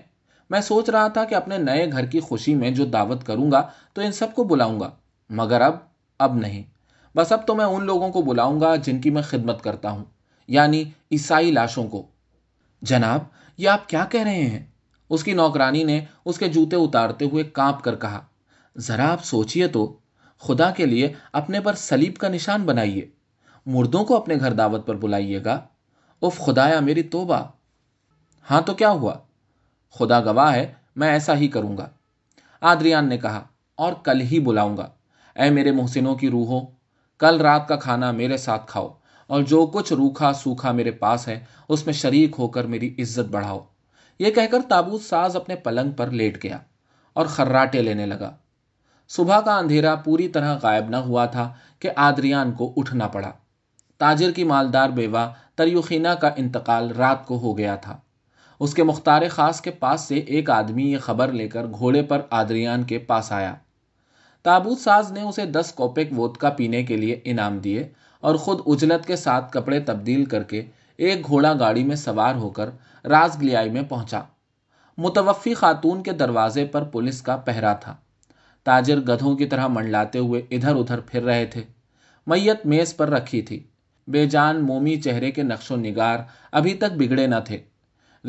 میں 0.50 0.62
سوچ 0.62 0.90
رہا 0.90 1.08
تھا 1.08 1.24
کہ 1.24 1.36
اپنے 1.36 1.58
نئے 1.58 1.92
گھر 1.92 2.06
کی 2.06 2.20
خوشی 2.20 2.56
میں 2.56 2.72
جو 2.72 2.86
دعوت 2.86 3.26
کروں 3.26 3.52
گا 3.52 3.68
تو 3.94 4.02
ان 4.02 4.12
سب 4.12 4.36
کو 4.36 4.44
بلاؤں 4.44 4.80
گا۔ 4.80 4.90
مگر 5.30 5.62
اب 5.62 5.91
اب 6.22 6.36
نہیں۔ 6.36 6.64
بس 7.16 7.32
اب 7.32 7.48
تو 7.48 7.56
میں 7.56 7.66
ان 7.66 7.86
لوگوں 7.86 8.10
کو 8.12 8.22
بلاؤں 8.22 8.62
گا 8.62 8.76
جن 8.76 9.02
کی 9.02 9.10
میں 9.10 9.22
خدمت 9.22 9.64
کرتا 9.64 9.92
ہوں 9.92 10.06
یعنی 10.48 10.84
عیسائی 11.12 11.52
لاشوں 11.52 11.88
کو۔ 11.88 12.08
جناب، 12.82 13.20
یہ 13.58 13.70
آپ 13.70 13.90
کیا 13.90 14.06
کہہ 14.06 14.24
رہے 14.24 14.46
ہیں؟ 14.46 14.66
اس 15.10 15.24
کی 15.24 15.34
نوکرانی 15.34 15.84
نے 15.84 16.06
اس 16.26 16.38
کے 16.38 16.48
جوتے 16.48 16.76
اتارتے 16.76 17.26
ہوئے 17.26 17.44
کانپ 17.44 17.84
کر 17.84 17.96
کہا، 17.96 18.20
ذرا 18.78 19.12
آپ 19.12 19.24
سوچئے 19.24 19.68
تو 19.68 19.98
خدا 20.40 20.72
کے 20.72 20.86
لیے 20.86 21.14
اپنے 21.34 21.60
پر 21.60 21.74
سلیب 21.74 22.18
کا 22.18 22.28
نشان 22.28 22.64
بنائیے، 22.64 23.10
مردوں 23.66 24.06
کو 24.06 24.18
اپنے 24.18 24.36
گھر 24.40 24.54
دعوت 24.54 24.88
پر 24.88 24.96
بلائیے 24.96 25.44
گا۔ 25.46 25.60
اف 26.22 26.40
خدایا، 26.40 26.80
میری 26.80 27.04
توبہ۔ 27.04 27.44
ہاں 28.52 28.62
تو 28.62 28.74
کیا 28.74 28.90
ہوا؟ 28.90 29.14
خدا 29.92 30.22
گواہ 30.22 30.54
ہے، 30.54 30.74
میں 30.96 31.10
ایسا 31.10 31.36
ہی 31.36 31.48
کروں 31.48 31.78
گا۔ 31.78 31.90
آدریان 32.62 33.10
نے 33.10 33.18
کہا، 33.18 33.44
اور 33.76 33.94
کل 33.94 34.22
ہی 34.22 34.40
بلاؤں 34.40 34.78
گا۔ 34.78 34.90
اے 35.36 35.50
میرے 35.50 35.72
محسنوں 35.72 36.16
کی 36.16 36.30
روحو 36.30 36.60
کل 37.20 37.42
رات 37.42 37.68
کا 37.68 37.76
کھانا 37.76 38.12
میرے 38.12 38.38
ساتھ 38.38 38.68
کھاؤ، 38.68 38.90
اور 39.30 39.42
جو 39.42 39.66
کچھ 39.66 39.94
روکھا 39.94 40.34
سوکھا 40.34 40.72
میرے 40.72 40.92
پاس 40.92 41.28
ہے، 41.28 41.40
اس 41.70 41.86
میں 41.86 41.94
شریک 41.94 42.36
ہو 42.40 42.48
کر 42.48 42.64
میری 42.64 42.94
عزت 43.00 43.32
بڑھاؤ۔ 43.32 43.60
یہ 44.20 44.32
کہہ 44.32 44.48
کر 44.52 44.62
تابوت 44.70 45.02
ساز 45.02 45.36
اپنے 45.36 45.56
پلنگ 45.56 45.92
پر 45.92 46.10
لیٹ 46.12 46.44
گیا 46.44 46.58
اور 47.16 47.26
خراٹے 47.26 47.82
لینے 47.82 48.06
لگا۔ 48.06 48.32
صبح 49.10 49.40
کا 49.40 49.58
اندھیرا 49.58 49.96
پوری 49.96 50.28
طرح 50.28 50.58
غائب 50.64 50.90
نہ 50.90 50.96
ہوا 50.96 51.26
تھا 51.26 51.50
کہ 51.80 51.90
آدریان 51.96 52.52
کو 52.52 52.74
اٹھنا 52.78 53.08
پڑا۔ 53.08 53.32
تاجر 54.00 54.32
کی 54.32 54.44
مالدار 54.44 54.90
بیوہ 54.90 55.26
تریوخینہ 55.56 56.14
کا 56.22 56.30
انتقال 56.38 56.92
رات 56.92 57.26
کو 57.26 57.38
ہو 57.38 57.58
گیا 57.58 57.76
تھا۔ 57.76 57.98
اس 58.60 58.74
کے 58.74 58.84
مختار 58.84 59.22
خاص 59.32 59.62
کے 59.62 59.72
پاس 59.72 60.02
سے 60.02 60.16
ایک 60.16 60.50
آدمی 60.50 60.92
یہ 60.92 60.98
خبر 60.98 61.32
لے 61.32 61.48
کر 61.48 61.66
گھوڑے 61.78 62.02
پر 62.04 62.22
آدریان 62.30 62.84
کے 62.84 62.98
پاس 62.98 63.32
آیا۔ 63.32 63.54
تابوت 64.44 64.80
ساز 64.80 65.12
نے 65.12 65.22
اسے 65.22 65.46
دس 65.46 65.72
کوپیک 65.72 66.14
ووت 66.14 66.38
کا 66.38 66.50
پینے 66.50 66.84
کے 66.84 66.98
لیے 66.98 67.20
انعام 67.24 67.58
دیے 67.58 67.88
اور 68.20 68.36
خود 68.36 68.60
اجلت 68.66 69.06
کے 69.06 69.16
ساتھ 69.16 69.52
کپڑے 69.52 69.80
تبدیل 69.80 70.26
کر 70.26 70.44
کے 70.44 70.66
ایک 70.98 71.28
گھوڑا 71.28 71.54
گاڑی 71.60 71.84
میں 71.84 71.96
سوار 71.96 72.36
ہو 72.36 72.50
کر 72.50 72.70
راز 73.06 73.42
گلیائی 73.42 73.70
میں 73.70 73.82
پہنچا۔ 73.82 74.22
متوفی 74.98 75.54
خاتون 75.54 76.04
کے 76.04 76.12
دروازے 76.12 76.66
پر 76.66 76.84
پولیس 76.84 77.22
کا 77.22 77.36
پہرا 77.38 77.74
تھا۔ 77.74 77.96
تاجر 78.64 78.98
گدھوں 78.98 79.36
کی 79.36 79.46
طرح 79.46 79.68
منڈلاتے 79.68 80.20
ہوئے 80.20 80.42
ادھر 80.52 80.76
ادھر 80.76 81.00
پھر 81.00 81.24
رہے 81.24 81.46
تھے۔ 81.46 81.64
میت 82.28 82.66
میز 82.66 82.98
پر 82.98 83.10
رکھی 83.10 83.42
تھی۔ 83.42 83.64
بے 84.08 84.26
جان 84.26 84.66
مومی 84.66 84.96
چہرے 85.02 85.32
کے 85.32 85.44
نقش 85.44 85.72
و 85.72 85.76
نگار 85.76 86.20
ابھی 86.52 86.74
تک 86.74 86.92
بگڑے 86.98 87.28
نہ 87.28 87.36
تھے۔ 87.46 87.60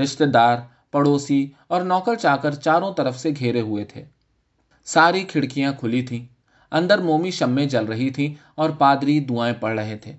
رشتے 0.02 0.26
دار، 0.26 0.59
پڑوسی 0.90 1.50
اور 1.69 1.83
نوکر 1.83 2.14
چاکر 2.14 2.54
چاروں 2.54 2.95
طرف 2.95 3.19
سے 3.19 3.31
گھیرے 3.38 3.61
ہوئے 3.61 3.85
تھے۔ 3.85 4.04
ساری 4.85 5.23
کھڑکیاں 5.23 5.73
کھلی 5.73 6.03
تھیں۔ 6.03 6.27
اندر 6.73 6.99
مومی 6.99 7.31
شمیں 7.31 7.67
جل 7.67 7.85
رہی 7.85 8.11
تھیں 8.11 8.35
اور 8.55 8.71
پادری 8.71 9.21
دعائیں 9.21 9.55
پڑھ 9.61 9.81
رہے 9.81 9.97
تھے۔ 9.97 10.12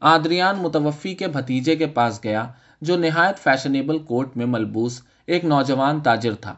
آدریان 0.00 0.58
متوفی 0.58 1.14
کے 1.14 1.26
بھتیجے 1.28 1.76
کے 1.76 1.86
پاس 1.86 2.20
گیا، 2.24 2.46
جو 2.80 2.96
نہایت 2.96 3.38
فیشنیبل 3.38 3.98
کوٹ 3.98 4.36
میں 4.36 4.46
ملبوس 4.46 5.02
ایک 5.26 5.44
نوجوان 5.44 6.00
تاجر 6.00 6.34
تھا۔ 6.34 6.54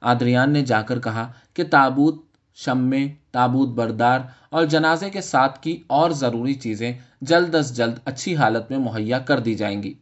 آدریان 0.00 0.52
نے 0.52 0.62
جا 0.62 0.82
کر 0.82 1.00
کہا 1.00 1.32
کہ 1.54 1.64
تابوت 1.64 2.24
شمے 2.54 3.08
تابوت 3.30 3.68
بردار 3.68 4.20
اور 4.50 4.64
جنازے 4.64 5.10
کے 5.10 5.20
ساتھ 5.20 5.62
کی 5.62 5.82
اور 5.86 6.10
ضروری 6.10 6.54
چیزیں 6.54 6.92
جلد 7.20 7.54
از 7.54 7.76
جلد 7.76 7.94
اچھی 8.04 8.36
حالت 8.36 8.70
میں 8.70 8.78
مہیا 8.78 9.18
کر 9.18 9.40
دی 9.40 9.54
جائیں 9.54 9.82
گی۔ 9.82 9.94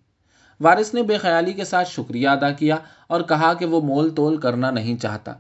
وارث 0.61 0.95
نے 0.95 1.03
بے 1.03 1.19
خیالی 1.19 1.53
کے 1.53 1.65
ساتھ 1.65 1.89
شکریہ 1.89 2.29
ادا 2.29 2.51
کیا 2.51 2.77
اور 3.07 3.21
کہا 3.21 3.55
کہ 3.55 3.67
وہ 3.67 3.81
مول 3.81 4.15
تول 4.15 4.37
کرنا 4.37 4.71
نہیں 4.71 4.97
چاہتا۔ 4.97 5.33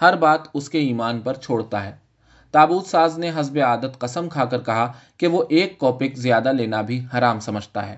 ہر 0.00 0.16
بات 0.16 0.40
اس 0.54 0.70
کے 0.70 0.78
ایمان 0.78 1.20
پر 1.20 1.34
چھوڑتا 1.34 1.84
ہے۔ 1.84 1.96
تابوت 2.50 2.86
ساز 2.86 3.18
نے 3.18 3.30
حسب 3.40 3.58
عادت 3.58 3.98
قسم 3.98 4.28
کھا 4.28 4.44
کر 4.44 4.60
کہا 4.60 4.92
کہ 5.16 5.26
وہ 5.26 5.44
ایک 5.48 5.78
کوپک 5.78 6.16
زیادہ 6.16 6.52
لینا 6.52 6.80
بھی 6.80 7.06
حرام 7.14 7.40
سمجھتا 7.40 7.88
ہے۔ 7.88 7.96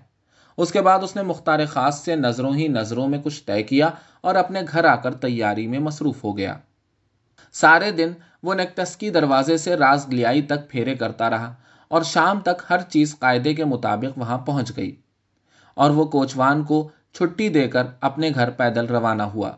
اس 0.57 0.73
کے 0.73 0.81
بعد 0.83 0.99
اس 1.03 1.17
نے 1.17 1.23
مختار 1.23 1.67
خاص 1.67 2.05
سے 2.05 2.17
نظروں 2.17 2.55
ہی 2.55 2.69
نظروں 2.69 3.09
میں 3.09 3.19
کچھ 3.25 3.45
طے 3.45 3.63
کیا 3.63 3.91
اور 4.21 4.35
اپنے 4.35 4.61
گھر 4.73 4.85
آ 4.85 4.97
کر 4.97 5.15
تیاری 5.15 5.67
میں 5.67 5.79
مصروف 5.79 6.25
ہو 6.25 6.37
گیا۔ 6.39 6.57
سارے 7.53 7.91
دن 7.91 8.13
وہ 8.43 8.55
نکٹسکی 8.55 9.11
دروازے 9.11 9.57
سے 9.57 9.77
راز 9.77 10.09
گلیائی 10.09 10.43
تک 10.43 10.69
پھیرے 10.69 10.95
کرتا 10.95 11.31
رہا 11.31 11.55
اور 11.89 12.03
شام 12.03 12.41
تک 12.41 12.63
ہر 12.71 12.81
چیز 12.81 13.19
قاعدے 13.19 13.55
کے 13.55 13.65
مطابق 13.65 14.19
وہاں 14.19 14.39
پہنچ 14.39 14.77
گئی 14.77 14.97
اور 15.75 15.91
وہ 15.91 16.05
کوچوان 16.05 16.65
کو 16.65 16.89
چھٹی 17.13 17.49
دے 17.49 17.69
کر 17.69 17.87
اپنے 18.01 18.31
گھر 18.35 18.51
پیدل 18.51 18.87
روانہ 18.87 19.23
ہوا۔ 19.23 19.53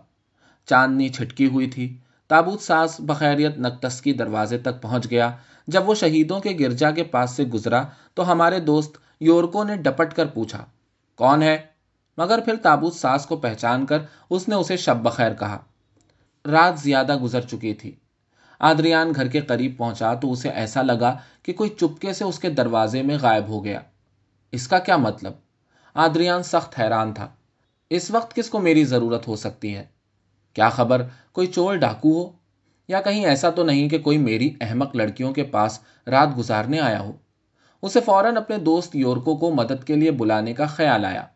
چاندنی 0.66 1.08
چھٹکی 1.08 1.46
ہوئی 1.46 1.66
تھی۔ 1.66 1.96
تابوت 2.28 2.60
ساز 2.60 2.96
بخیریت 2.98 3.58
نکتس 3.58 4.00
کی 4.00 4.12
دروازے 4.12 4.58
تک 4.58 4.82
پہنچ 4.82 5.10
گیا۔ 5.10 5.30
جب 5.66 5.88
وہ 5.88 5.94
شہیدوں 5.94 6.40
کے 6.40 6.56
گرجا 6.60 6.90
کے 6.90 7.02
پاس 7.02 7.30
سے 7.30 7.44
گزرا 7.44 7.82
تو 8.14 8.32
ہمارے 8.32 8.60
دوست 8.60 8.96
یورکو 9.20 9.64
نے 9.64 9.76
ڈپٹ 9.76 10.14
کر 10.14 10.26
پوچھا، 10.26 10.64
کون 11.14 11.42
ہے؟ 11.42 11.58
مگر 12.18 12.40
پھر 12.44 12.56
تابوت 12.62 12.94
ساز 12.94 13.26
کو 13.26 13.36
پہچان 13.36 13.86
کر 13.86 13.98
اس 14.30 14.48
نے 14.48 14.54
اسے 14.54 14.76
شب 14.76 14.96
بخیر 14.96 15.34
کہا۔ 15.34 15.58
رات 16.46 16.78
زیادہ 16.78 17.16
گزر 17.16 17.40
چکی 17.40 17.74
تھی۔ 17.74 17.94
آدریان 18.60 19.12
گھر 19.16 19.28
کے 19.28 19.40
قریب 19.40 19.78
پہنچا 19.78 20.14
تو 20.14 20.32
اسے 20.32 20.48
ایسا 20.48 20.82
لگا 20.82 21.18
کہ 21.42 21.52
کوئی 21.52 21.70
چپکے 21.70 22.12
سے 22.12 22.24
اس 22.24 22.38
کے 22.38 22.50
دروازے 22.50 23.02
میں 23.02 23.16
غائب 23.22 23.48
ہو 23.48 23.64
گیا۔ 23.64 23.80
اس 24.52 24.68
کا 24.68 24.78
کیا 24.78 24.96
مطلب؟ 24.96 25.32
آدریان 25.94 26.42
سخت 26.42 26.80
حیران 26.80 27.12
تھا۔ 27.12 27.28
اس 27.90 28.10
وقت 28.10 28.36
کس 28.36 28.50
کو 28.50 28.60
میری 28.60 28.84
ضرورت 28.84 29.28
ہو 29.28 29.36
سکتی 29.36 29.76
ہے؟ 29.76 29.84
کیا 30.54 30.68
خبر؟ 30.68 31.02
کوئی 31.32 31.46
چور 31.46 31.74
ڈاکو 31.74 32.24
ہو؟ 32.24 32.32
یا 32.88 33.00
کہیں 33.00 33.26
ایسا 33.26 33.50
تو 33.50 33.64
نہیں 33.64 33.88
کہ 33.88 33.98
کوئی 33.98 34.18
میری 34.18 34.54
احمق 34.60 34.96
لڑکیوں 34.96 35.32
کے 35.32 35.42
پاس 35.42 35.80
رات 36.06 36.28
گزارنے 36.38 36.80
آیا 36.80 37.00
ہو؟ 37.00 37.12
اسے 37.82 38.00
فوراً 38.00 38.36
اپنے 38.36 38.56
دوست 38.56 38.96
یورکو 38.96 39.36
کو 39.36 39.50
مدد 39.50 39.84
کے 39.84 39.96
لیے 39.96 40.10
بلانے 40.10 40.52
کا 40.52 40.66
خیال 40.66 41.04
آیا۔ 41.04 41.26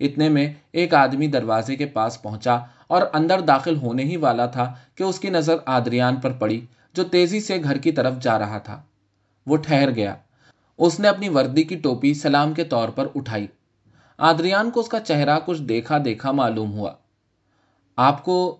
اتنے 0.00 0.28
میں 0.28 0.52
ایک 0.72 0.94
آدمی 0.94 1.26
دروازے 1.26 1.76
کے 1.76 1.86
پاس 1.86 2.22
پہنچا 2.22 2.58
اور 2.86 3.02
اندر 3.12 3.40
داخل 3.40 3.76
ہونے 3.76 4.02
ہی 4.02 4.16
والا 4.16 4.46
تھا 4.46 4.74
کہ 4.94 5.02
اس 5.02 5.20
کی 5.20 5.30
نظر 5.30 5.56
آدریان 5.66 6.16
پر 6.16 6.32
پڑی، 6.32 6.66
جو 6.92 7.04
تیزی 7.04 7.40
سے 7.40 7.62
گھر 7.62 7.78
کی 7.78 7.92
طرف 7.92 8.14
جا 8.20 8.38
رہا 8.38 8.58
تھا۔ 8.58 8.82
وہ 9.46 9.56
ٹھہر 9.56 9.94
گیا۔ 9.94 10.14
اس 10.78 11.00
نے 11.00 11.08
اپنی 11.08 11.28
وردی 11.28 11.62
کی 11.62 11.76
ٹوپی 11.76 12.14
سلام 12.14 12.52
کے 12.52 12.64
طور 12.64 12.88
پر 12.88 13.08
اٹھائی۔ 13.14 13.46
آدریان 14.18 14.70
کو 14.70 14.80
اس 14.80 14.88
کا 14.88 15.00
چہرہ 15.00 15.38
کچھ 15.44 15.62
دیکھا 15.62 15.98
دیکھا 16.04 16.32
معلوم 16.32 16.72
ہوا۔ 16.72 16.92
آپ 17.96 18.24
کو 18.24 18.56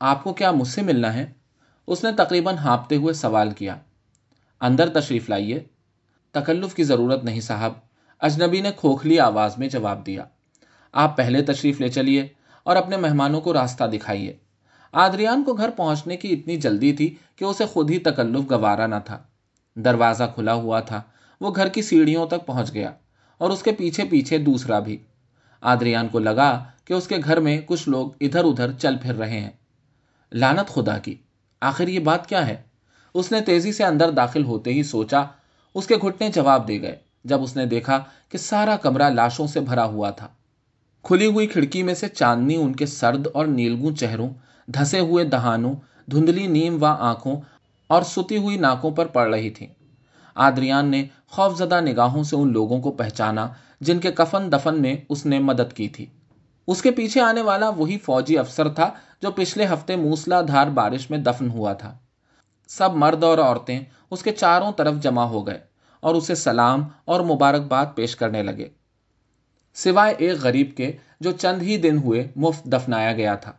آپ 0.00 0.24
کو 0.24 0.32
کیا 0.32 0.50
مجھ 0.50 0.68
سے 0.68 0.82
ملنا 0.82 1.14
ہے؟ 1.14 1.32
اس 1.86 2.04
نے 2.04 2.10
تقریباً 2.16 2.56
ہانپتے 2.56 2.96
ہوئے 2.96 3.14
سوال 3.14 3.50
کیا۔ 3.50 3.76
اندر 4.60 4.88
تشریف 4.88 5.28
لائیے۔ 5.30 5.64
تکلف 6.32 6.74
کی 6.74 6.84
ضرورت 6.84 7.24
نہیں 7.24 7.40
صاحب۔ 7.40 7.72
اجنبی 8.20 8.60
نے 8.60 8.70
کھوکھلی 8.76 9.20
آواز 9.20 9.58
میں 9.58 9.68
جواب 9.68 10.06
دیا۔ 10.06 10.24
آپ 10.92 11.16
پہلے 11.16 11.42
تشریف 11.42 11.80
لے 11.80 11.88
چلیے 11.88 12.26
اور 12.62 12.76
اپنے 12.76 12.96
مہمانوں 12.96 13.40
کو 13.40 13.52
راستہ 13.52 13.84
دکھائیے۔ 13.84 14.36
آدریان 14.92 15.44
کو 15.44 15.54
گھر 15.54 15.70
پہنچنے 15.70 16.16
کی 16.16 16.32
اتنی 16.32 16.56
جلدی 16.56 16.92
تھی 16.92 17.14
کہ 17.36 17.44
اسے 17.44 17.66
خود 17.66 17.90
ہی 17.90 17.98
تکلف 17.98 18.50
گوارا 18.50 18.86
نہ 18.86 19.00
تھا۔ 19.04 19.18
دروازہ 19.74 20.24
کھلا 20.34 20.54
ہوا 20.54 20.80
تھا۔ 20.80 21.02
وہ 21.40 21.52
گھر 21.56 21.68
کی 21.68 21.82
سیڑھیوں 21.82 22.26
تک 22.26 22.46
پہنچ 22.46 22.74
گیا 22.74 22.90
اور 23.38 23.50
اس 23.50 23.62
کے 23.62 23.72
پیچھے 23.72 24.04
پیچھے 24.04 24.38
دوسرا 24.38 24.78
بھی۔ 24.78 24.96
آدریان 25.60 26.08
کو 26.08 26.18
لگا 26.18 26.64
کہ 26.84 26.92
اس 26.92 27.06
کے 27.06 27.16
گھر 27.24 27.40
میں 27.40 27.60
کچھ 27.66 27.88
لوگ 27.88 28.10
ادھر 28.20 28.44
ادھر 28.44 28.72
چل 28.72 28.96
پھر 29.02 29.14
رہے 29.14 29.40
ہیں۔ 29.40 29.50
لانت 30.32 30.68
خدا 30.68 30.98
کی۔ 30.98 31.14
آخر 31.60 31.88
یہ 31.88 31.98
بات 31.98 32.26
کیا 32.26 32.46
ہے؟ 32.46 32.56
اس 33.14 33.32
نے 33.32 33.40
تیزی 33.40 33.72
سے 33.72 33.84
اندر 33.84 34.10
داخل 34.10 34.44
ہوتے 34.44 34.72
ہی 34.72 34.82
سوچا، 34.82 35.22
اس 35.74 35.86
کے 35.86 35.96
گھٹنے 35.96 36.28
جواب 36.34 36.68
دے 36.68 36.80
گئے، 36.82 36.96
جب 37.24 37.42
اس 37.42 37.56
نے 37.56 37.66
دیکھا 37.66 38.04
کہ 38.28 38.38
سارا 38.38 38.76
کمرہ 38.76 39.10
لاشوں 39.10 39.46
سے 39.46 39.60
بھرا 39.60 39.84
ہوا 39.84 40.10
تھا۔ 40.10 40.28
کھلی 41.02 41.26
ہوئی 41.26 41.46
کھڑکی 41.46 41.82
میں 41.82 41.94
سے 41.94 42.08
چاندنی 42.08 42.56
ان 42.56 42.76
کے 42.76 42.86
سرد 42.86 43.26
اور 43.34 43.46
نیلگوں 43.46 43.92
چہروں، 43.92 44.30
دھسے 44.66 45.00
ہوئے 45.00 45.24
دہانوں، 45.24 45.74
دھندلی 46.10 46.46
نیم 46.46 46.82
و 46.82 46.86
آنکھوں 46.86 47.40
اور 47.86 48.02
ستی 48.02 48.36
ہوئی 48.36 48.56
ناکوں 48.56 48.90
پر 48.90 49.06
پڑ 49.06 49.34
رہی 49.34 49.50
تھی 49.50 49.66
آدریان 50.34 50.86
نے 50.86 51.04
خوف 51.28 51.58
زدہ 51.58 51.80
نگاہوں 51.80 52.22
سے 52.22 52.36
ان 52.36 52.52
لوگوں 52.52 52.80
کو 52.80 52.92
پہچانا 52.92 53.48
جن 53.80 53.98
کے 53.98 54.12
کفن 54.12 54.52
دفن 54.52 54.82
میں 54.82 54.96
اس 55.08 55.26
نے 55.26 55.38
مدد 55.38 55.72
کی 55.72 55.88
تھی۔ 55.88 56.06
اس 56.66 56.82
کے 56.82 56.90
پیچھے 56.90 57.20
آنے 57.20 57.42
والا 57.42 57.68
وہی 57.68 57.98
فوجی 57.98 58.38
افسر 58.38 58.68
تھا 58.68 58.90
جو 59.22 59.30
پچھلے 59.30 59.66
ہفتے 59.66 59.96
موسلا 59.96 60.40
دھار 60.42 60.66
بارش 60.66 61.10
میں 61.10 61.18
دفن 61.18 61.50
ہوا 61.50 61.72
تھا۔ 61.72 61.98
سب 62.68 62.94
مرد 62.94 63.24
اور 63.24 63.38
عورتیں 63.38 63.80
اس 64.10 64.22
کے 64.22 64.32
چاروں 64.32 64.72
طرف 64.72 64.94
جمع 64.94 65.24
ہو 65.24 65.46
گئے 65.46 65.60
اور 66.00 66.14
اسے 66.14 66.34
سلام 66.34 66.88
اور 67.04 67.20
مبارکباد 67.20 67.86
پیش 67.94 68.16
کرنے 68.16 68.42
لگے۔ 68.42 68.68
سوائے 69.74 70.14
ایک 70.18 70.38
غریب 70.42 70.76
کے 70.76 70.92
جو 71.20 71.32
چند 71.32 71.62
ہی 71.62 71.76
دن 71.76 71.98
ہوئے 71.98 72.28
مفت 72.36 72.64
دفنایا 72.64 73.12
گیا 73.12 73.34
تھا۔ 73.34 73.52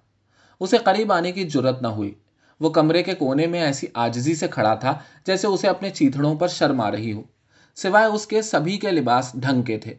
اسے 0.60 0.78
قریب 0.78 1.12
آنے 1.14 1.32
کی 1.32 1.50
ضرورت 1.50 1.82
نہ 1.82 1.88
ہوئی۔ 1.88 2.14
وہ 2.60 2.70
کمرے 2.70 3.04
کے 3.04 3.16
کونے 3.16 3.48
میں 3.48 3.62
ایسی 3.62 3.88
آجزی 3.94 4.36
سے 4.36 4.48
کھڑا 4.48 4.76
تھا 4.76 5.00
جیسے 5.26 5.48
اسے 5.48 5.68
اپنے 5.68 5.90
چیتڑوں 5.90 6.36
پر 6.36 6.48
شرم 6.48 6.82
آ 6.82 6.92
رہی 6.92 7.14
ہو۔ 7.14 7.22
سوائے 7.76 8.06
اس 8.06 8.28
کے 8.28 8.42
سبھی 8.42 8.78
کے 8.78 8.92
لباس 8.92 9.32
ڈھنگ 9.36 9.62
کے 9.62 9.78
تھے۔ 9.78 9.96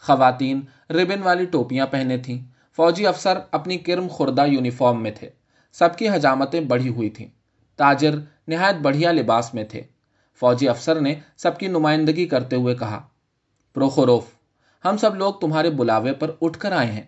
خواتین 0.00 0.60
ربن 0.90 1.22
والی 1.22 1.44
ٹوپیاں 1.44 1.86
پہنے 1.86 2.18
تھیں۔ 2.18 2.49
فوجی 2.76 3.06
افسر 3.06 3.38
اپنی 3.50 3.78
کرم 3.78 4.08
خوردہ 4.08 4.46
یونیفارم 4.46 5.02
میں 5.02 5.10
تھے۔ 5.10 5.30
سب 5.72 5.96
کی 5.96 6.08
حجامتیں 6.08 6.60
بڑھی 6.60 6.88
ہوئی 6.88 7.10
تھیں۔ 7.10 7.26
تاجر 7.76 8.14
نہایت 8.48 8.76
بڑھیا 8.76 9.12
لباس 9.12 9.54
میں 9.54 9.64
تھے۔ 9.64 9.82
فوجی 10.40 10.68
افسر 10.68 11.00
نے 11.00 11.14
سب 11.36 11.58
کی 11.58 11.66
نمائندگی 11.66 12.26
کرتے 12.26 12.56
ہوئے 12.56 12.74
کہا 12.74 13.00
پروخوروف 13.74 14.24
ہم 14.84 14.96
سب 14.96 15.14
لوگ 15.14 15.34
تمہارے 15.34 15.70
بلاوے 15.70 16.12
پر 16.12 16.30
اٹھ 16.42 16.58
کر 16.58 16.72
آئے 16.72 16.92
ہیں۔ 16.92 17.02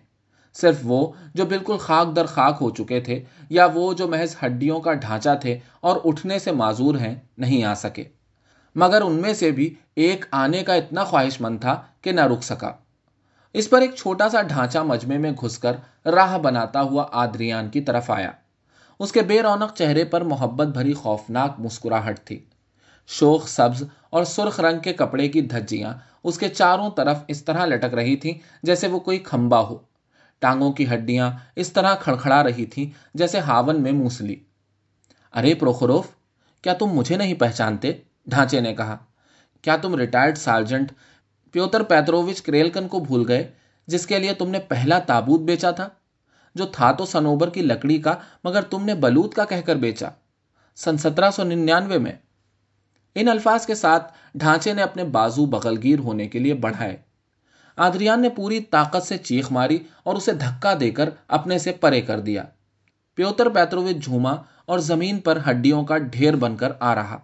صرف 0.53 0.75
وہ 0.83 1.11
جو 1.33 1.45
بالکل 1.45 1.77
خاک 1.77 2.15
در 2.15 2.25
خاک 2.25 2.57
ہو 2.61 2.69
چکے 2.69 2.99
تھے 2.99 3.23
یا 3.49 3.67
وہ 3.73 3.93
جو 3.93 4.07
محض 4.07 4.35
ہڈیوں 4.45 4.79
کا 4.79 4.93
ڈھانچہ 4.93 5.29
تھے 5.41 5.59
اور 5.79 5.97
اٹھنے 6.05 6.39
سے 6.39 6.51
معذور 6.51 6.95
ہیں، 6.95 7.15
نہیں 7.37 7.63
آ 7.63 7.73
سکے۔ 7.73 8.03
مگر 8.75 9.01
ان 9.01 9.13
میں 9.13 9.33
سے 9.33 9.51
بھی 9.51 9.73
ایک 9.95 10.25
آنے 10.31 10.63
کا 10.63 10.73
اتنا 10.73 11.03
خواہش 11.03 11.41
مند 11.41 11.59
تھا 11.59 11.81
کہ 12.01 12.11
نہ 12.11 12.21
رک 12.21 12.43
سکا۔ 12.43 12.71
اس 13.53 13.69
پر 13.69 13.81
ایک 13.81 13.95
چھوٹا 13.95 14.29
سا 14.29 14.41
ڈھانچہ 14.41 14.79
مجمے 14.79 15.17
میں 15.17 15.31
گھس 15.31 15.59
کر 15.59 15.71
راہ 16.05 16.37
بناتا 16.37 16.81
ہوا 16.81 17.07
آدریان 17.11 17.69
کی 17.69 17.81
طرف 17.81 18.11
آیا۔ 18.11 18.31
اس 18.99 19.11
کے 19.11 19.21
بے 19.21 19.41
رونق 19.41 19.73
چہرے 19.73 20.05
پر 20.05 20.21
محبت 20.21 20.67
بھری 20.67 20.93
خوفناک 20.93 21.59
مسکراہٹ 21.59 22.19
تھی۔ 22.25 22.45
شوخ، 23.07 23.47
سبز 23.47 23.83
اور 24.09 24.23
سرخ 24.23 24.59
رنگ 24.59 24.79
کے 24.79 24.93
کپڑے 24.93 25.27
کی 25.27 25.41
دھجیاں 25.41 25.93
اس 26.23 26.37
کے 26.37 26.49
چاروں 26.49 26.89
طرف 26.91 27.17
اس 27.27 27.43
طرح 27.45 27.65
لٹک 27.65 27.93
رہی 27.93 28.15
تھیں 28.15 28.33
جیسے 28.63 28.87
وہ 28.87 28.99
کوئی 28.99 29.17
کھمبا 29.19 29.59
ہو۔ 29.59 29.77
ٹانگوں 30.39 30.71
کی 30.71 30.93
ہڈیاں 30.93 31.31
اس 31.55 31.73
طرح 31.73 31.95
کھڑکھڑا 31.95 32.43
رہی 32.43 32.65
تھیں 32.65 32.89
جیسے 33.13 33.39
ہاون 33.39 33.81
میں 33.81 33.91
موسلی 33.91 34.35
ارے 35.33 35.53
پروخروف، 35.53 36.07
کیا 36.61 36.73
تم 36.73 36.85
مجھے 36.85 37.17
نہیں 37.17 37.33
پہچانتے؟ 37.33 37.91
ڈھانچے 38.27 38.59
نے 38.59 38.75
کہا۔ 38.75 38.97
کیا 39.61 39.75
تم 39.75 39.95
ریٹائرڈ 39.95 40.37
سارجنٹ 40.37 40.91
پیوتر 41.53 41.83
پیترووچ 41.83 42.41
کریلکن 42.41 42.87
کو 42.87 42.99
بھول 42.99 43.25
گئے، 43.27 43.51
جس 43.87 44.07
کے 44.07 44.19
لیے 44.19 44.33
تم 44.33 44.49
نے 44.49 44.59
پہلا 44.59 44.99
تابوت 44.99 45.39
بیچا 45.39 45.71
تھا، 45.71 45.89
جو 46.55 46.65
تھا 46.65 46.91
تو 46.91 47.05
سنوبر 47.05 47.49
کی 47.49 47.61
لکڑی 47.61 47.97
کا، 47.97 48.15
مگر 48.43 48.61
تم 48.61 48.85
نے 48.85 48.95
بلوت 48.95 49.33
کا 49.33 49.45
کہہ 49.45 49.61
کر 49.65 49.75
بیچا۔ 49.75 50.09
سن 50.75 50.97
سترہ 50.97 51.31
سو 51.31 51.43
ننانوے 51.43 51.97
میں، 51.97 52.11
ان 53.15 53.29
الفاظ 53.29 53.65
کے 53.65 53.75
ساتھ 53.75 54.13
ڈھانچے 54.35 54.73
نے 54.73 54.81
اپنے 54.81 55.03
بازو 55.03 55.45
بغل 55.45 55.75
گیر 55.83 55.99
ہونے 55.99 56.27
کے 56.27 56.39
لیے 56.39 56.53
بڑھائے۔ 56.53 56.97
آدریان 57.77 58.21
نے 58.21 58.29
پوری 58.29 58.59
طاقت 58.59 59.03
سے 59.03 59.17
چیخ 59.17 59.51
ماری 59.51 59.79
اور 60.03 60.15
اسے 60.15 60.31
دھکا 60.33 60.73
دے 60.79 60.91
کر 60.91 61.09
اپنے 61.27 61.57
سے 61.57 61.71
پرے 61.71 62.01
کر 62.01 62.19
دیا۔ 62.19 62.43
پیوتر 63.15 63.49
پیترووچ 63.49 63.95
جھوما 63.95 64.35
اور 64.65 64.79
زمین 64.79 65.19
پر 65.19 65.37
ہڈیوں 65.49 65.83
کا 65.83 65.97
ڈھیر 65.97 66.35
بن 66.35 66.55
کر 66.55 66.71
آ 66.79 66.95
رہا۔ 66.95 67.17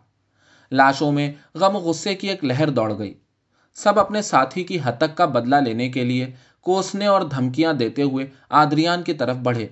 لاشوں 0.71 1.11
میں 1.11 1.31
غم 1.55 1.77
غصے 1.77 2.15
کی 2.15 2.29
ایک 2.29 2.43
لہر 2.43 2.69
دوڑ 2.69 2.97
گئی۔ 2.97 3.13
سب 3.83 3.99
اپنے 3.99 4.21
ساتھی 4.21 4.63
کی 4.63 4.79
ہتک 4.79 5.17
کا 5.17 5.25
بدلہ 5.25 5.55
لینے 5.55 5.89
کے 5.89 6.03
لیے 6.03 6.31
کوسنے 6.61 7.05
اور 7.05 7.21
دھمکیاں 7.21 7.73
دیتے 7.73 8.01
ہوئے 8.01 8.25
آدریان 8.49 9.03
کی 9.03 9.13
طرف 9.13 9.35
بڑھے۔ 9.35 9.67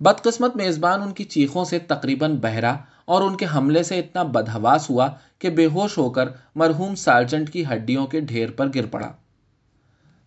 بدقسمت 0.00 0.56
میزبان 0.56 1.02
ان 1.02 1.12
کی 1.12 1.24
چیخوں 1.24 1.64
سے 1.64 1.78
تقریباً 1.78 2.36
بہرا 2.36 2.76
اور 3.04 3.22
ان 3.22 3.36
کے 3.36 3.46
حملے 3.54 3.82
سے 3.82 3.98
اتنا 3.98 4.22
بدہواس 4.22 4.90
ہوا 4.90 5.08
کہ 5.38 5.50
بے 5.50 5.66
ہوش 5.66 5.98
ہو 5.98 6.10
کر 6.10 6.28
مرحوم 6.54 6.94
سارجنٹ 6.94 7.50
کی 7.50 7.64
ہڈیوں 7.66 8.06
کے 8.06 8.20
ڈھیر 8.20 8.50
پر 8.50 8.68
گر 8.74 8.86
پڑا۔ 8.86 9.12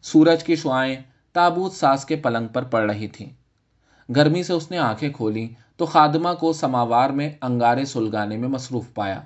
سورج 0.02 0.43
کی 0.43 0.56
شعائیں 0.56 0.96
تابوت 1.34 1.74
ساس 1.74 2.06
کے 2.06 2.15
پلنگ 2.15 2.48
پر 2.48 2.63
پڑ 2.63 2.91
رہی 2.91 3.08
تھیں۔ 3.08 3.30
گرمی 4.15 4.43
سے 4.43 4.54
اس 4.54 4.72
نے 4.72 4.78
آنکھیں 4.78 5.10
کھولی 5.10 5.48
تو 5.78 5.86
خادمہ 5.86 6.30
کو 6.39 6.54
سماوار 6.54 7.10
میں 7.10 7.30
انگارے 7.41 7.86
سلگانے 7.86 8.38
میں 8.38 8.50
مصروف 8.50 8.93
پایا۔ 8.93 9.22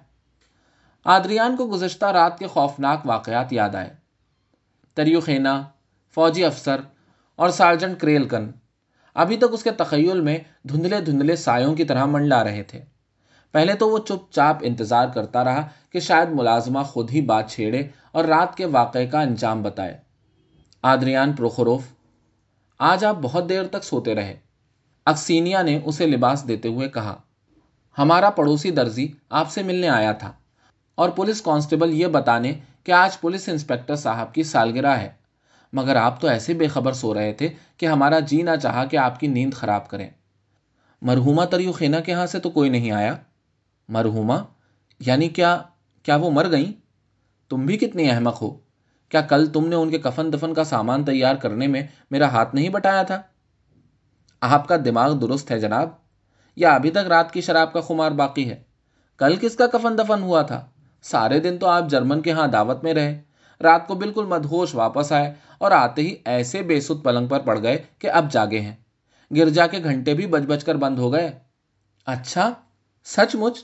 آدریان 1.10 1.56
کو 1.56 1.68
گزشتہ 1.68 2.06
رات 2.06 2.40
کے 2.40 2.48
خوفناک 2.48 3.02
واقعات 3.06 3.54
یاد 3.54 3.76
آئے۔ 3.76 3.94
تریو 4.94 5.20
خینا، 5.20 5.64
فوجی 6.16 6.46
افسر 6.46 6.82
اور 7.36 7.50
سارجنٹ 7.50 8.00
کریلکن 8.00 8.52
ابھی 9.14 9.38
تک 9.38 9.46
اس 9.52 9.64
کے 9.64 9.72
تخیل 9.72 10.22
میں 10.22 10.38
دھندلے 10.68 11.02
دھندلے 11.02 11.36
سایوں 11.36 11.76
کی 11.76 11.84
طرح 11.84 12.06
منڈلا 12.06 12.44
رہے 12.44 12.64
تھے۔ 12.64 12.82
پہلے 13.52 13.74
تو 13.74 13.90
وہ 13.90 13.98
چپ 13.98 14.32
چاپ 14.32 14.58
انتظار 14.62 15.08
کرتا 15.08 15.44
رہا 15.44 15.68
کہ 15.90 16.00
شاید 16.00 16.30
ملازمہ 16.30 16.80
خود 16.80 17.12
ہی 17.12 17.22
بات 17.22 17.52
چھیڑے 17.52 17.88
اور 18.12 18.26
رات 18.26 18.58
کے 18.58 18.66
واقعے 18.66 19.08
کا 19.08 19.22
انجام 19.22 19.64
بتائے۔ 19.64 19.98
آدریان 20.82 21.34
پروخروف، 21.34 21.82
آج 22.80 23.06
آپ 23.06 23.16
بہت 23.22 23.50
دیر 23.50 23.64
تک 23.64 23.84
سوتے 23.84 24.16
رہے۔ 24.16 24.36
اکسینیا 25.06 25.62
نے 25.62 25.80
اسے 25.86 26.08
لباس 26.08 26.48
دیتے 26.48 26.70
ہوئے 26.70 26.90
کہا، 26.90 27.16
ہمارا 27.98 28.30
پڑوسی 28.30 28.72
درزی 28.72 29.08
آپ 29.30 29.52
سے 29.52 29.64
ملنے 29.64 29.90
آیا 29.90 30.12
تھا۔ 30.12 30.32
اور 30.98 31.10
پولیس 31.10 31.42
کانسٹیبل 31.42 31.94
یہ 31.94 32.08
بتانے 32.08 32.54
کہ 32.84 32.92
آج 32.92 33.20
پولیس 33.20 33.50
انسپیکٹر 33.50 33.96
صاحب 33.96 34.34
کی 34.34 34.44
سالگرہ 34.44 34.98
ہے۔ 34.98 35.10
مگر 35.74 35.96
آپ 35.96 36.22
تو 36.22 36.28
ایسے 36.28 36.54
بے 36.54 36.68
خبر 36.68 36.94
سو 36.94 37.14
رہے 37.14 37.34
تھے 37.34 37.50
کہ 37.78 37.86
ہمارا 37.86 38.20
جی 38.20 38.42
نہ 38.42 38.50
چاہا 38.62 38.86
کہ 38.86 38.98
آپ 38.98 39.20
کی 39.20 39.28
نیند 39.28 39.54
خراب 39.54 39.90
کریں۔ 39.90 40.10
مرحوما 41.02 41.46
تریو 41.46 41.72
خینا 41.72 42.00
کے 42.00 42.12
یہاں 42.12 42.26
سے 42.26 42.40
تو 42.40 42.50
کوئی 42.50 42.70
نہیں 42.70 42.92
آیا۔ 42.92 43.16
مرحوما 43.90 44.38
یعنی 45.00 45.30
کیا 45.30 45.62
کیا 46.04 46.16
وہ 46.16 46.32
مر 46.32 46.52
گئیں؟ 46.52 46.72
تم 47.50 47.66
بھی 47.66 47.78
کتنی 47.78 48.12
احمق 48.12 48.42
ہو۔ 48.42 48.58
کیا 49.10 49.22
کل 49.22 49.48
تم 49.48 49.68
نے 49.68 49.76
ان 49.76 49.90
کے 49.90 49.98
کفن 49.98 50.34
دفن 50.34 50.54
کا 50.54 50.64
سامان 50.64 51.06
تیار 51.06 51.36
کرنے 51.36 51.68
میں 51.68 51.82
میرا 52.12 52.28
ہاتھ 52.28 52.56
نہیں 52.56 52.70
بٹایا 52.70 53.04
تھا؟ 53.04 53.22
آپ 54.42 54.68
کا 54.68 54.76
دماغ 54.86 55.12
درست 55.12 55.52
ہے 55.52 55.60
جناب، 55.60 55.90
یا 56.56 56.76
ابھی 56.76 56.92
تک 56.92 57.08
رات 57.08 57.32
کی 57.32 57.42
شراب 57.42 57.74
کا 57.74 57.82
خمار 57.82 58.12
باقی 58.12 58.50
ہے؟ 58.50 58.64
کل 59.18 59.36
کس 59.36 59.56
کا 59.56 59.68
کفن 59.68 59.98
دفن 59.98 60.22
ہوا 60.22 60.42
تھا؟ 60.42 60.66
سارے 61.02 61.40
دن 61.40 61.58
تو 61.58 61.68
آپ 61.68 61.84
جرمن 61.90 62.22
کے 62.22 62.32
ہاں 62.32 62.48
دعوت 62.48 62.84
میں 62.84 62.94
رہے۔ 62.94 63.22
رات 63.62 63.88
کو 63.88 63.96
بالکل 63.96 64.26
مدہوش 64.26 64.76
واپس 64.76 65.12
آئے 65.12 65.34
اور 65.58 65.72
آتے 65.72 66.02
ہی 66.02 66.16
ایسے 66.26 66.62
بے 66.62 66.82
سد 66.82 67.04
پلنگ 67.04 67.28
پر 67.28 67.40
پڑ 67.40 67.62
گئے 67.64 67.84
کہ 68.00 68.12
اب 68.12 68.32
جاگے 68.32 68.60
ہیں۔ 68.60 68.76
گرجا 69.36 69.68
کے 69.68 69.84
گھنٹے 69.84 70.14
بھی 70.14 70.28
بج 70.28 70.46
بج 70.46 70.64
کر 70.64 70.76
بند 70.76 71.00
ہو 71.00 71.14
گئے۔ 71.14 71.32
اچھا 72.06 72.54
سچ 73.06 73.36
مچ؟ 73.36 73.64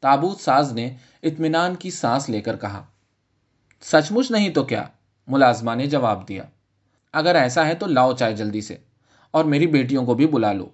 تابوت 0.00 0.40
ساز 0.40 0.72
نے 0.72 0.96
اطمینان 1.22 1.74
کی 1.74 1.90
سانس 1.90 2.28
لے 2.28 2.40
کر 2.40 2.56
کہا۔ 2.56 2.82
سچ 3.82 4.12
مچ 4.12 4.30
نہیں 4.30 4.48
تو 4.48 4.64
کیا؟ 4.64 4.84
ملازمہ 5.26 5.74
نے 5.74 5.86
جواب 5.86 6.28
دیا۔ 6.28 6.42
اگر 7.12 7.34
ایسا 7.34 7.66
ہے 7.66 7.74
تو 7.74 7.86
لاؤ 7.86 8.12
چائے 8.12 8.36
جلدی 8.36 8.60
سے 8.60 8.76
اور 9.30 9.44
میری 9.44 9.66
بیٹیوں 9.66 10.06
کو 10.06 10.14
بھی 10.14 10.26
بلا 10.26 10.52
لو۔ 10.52 10.68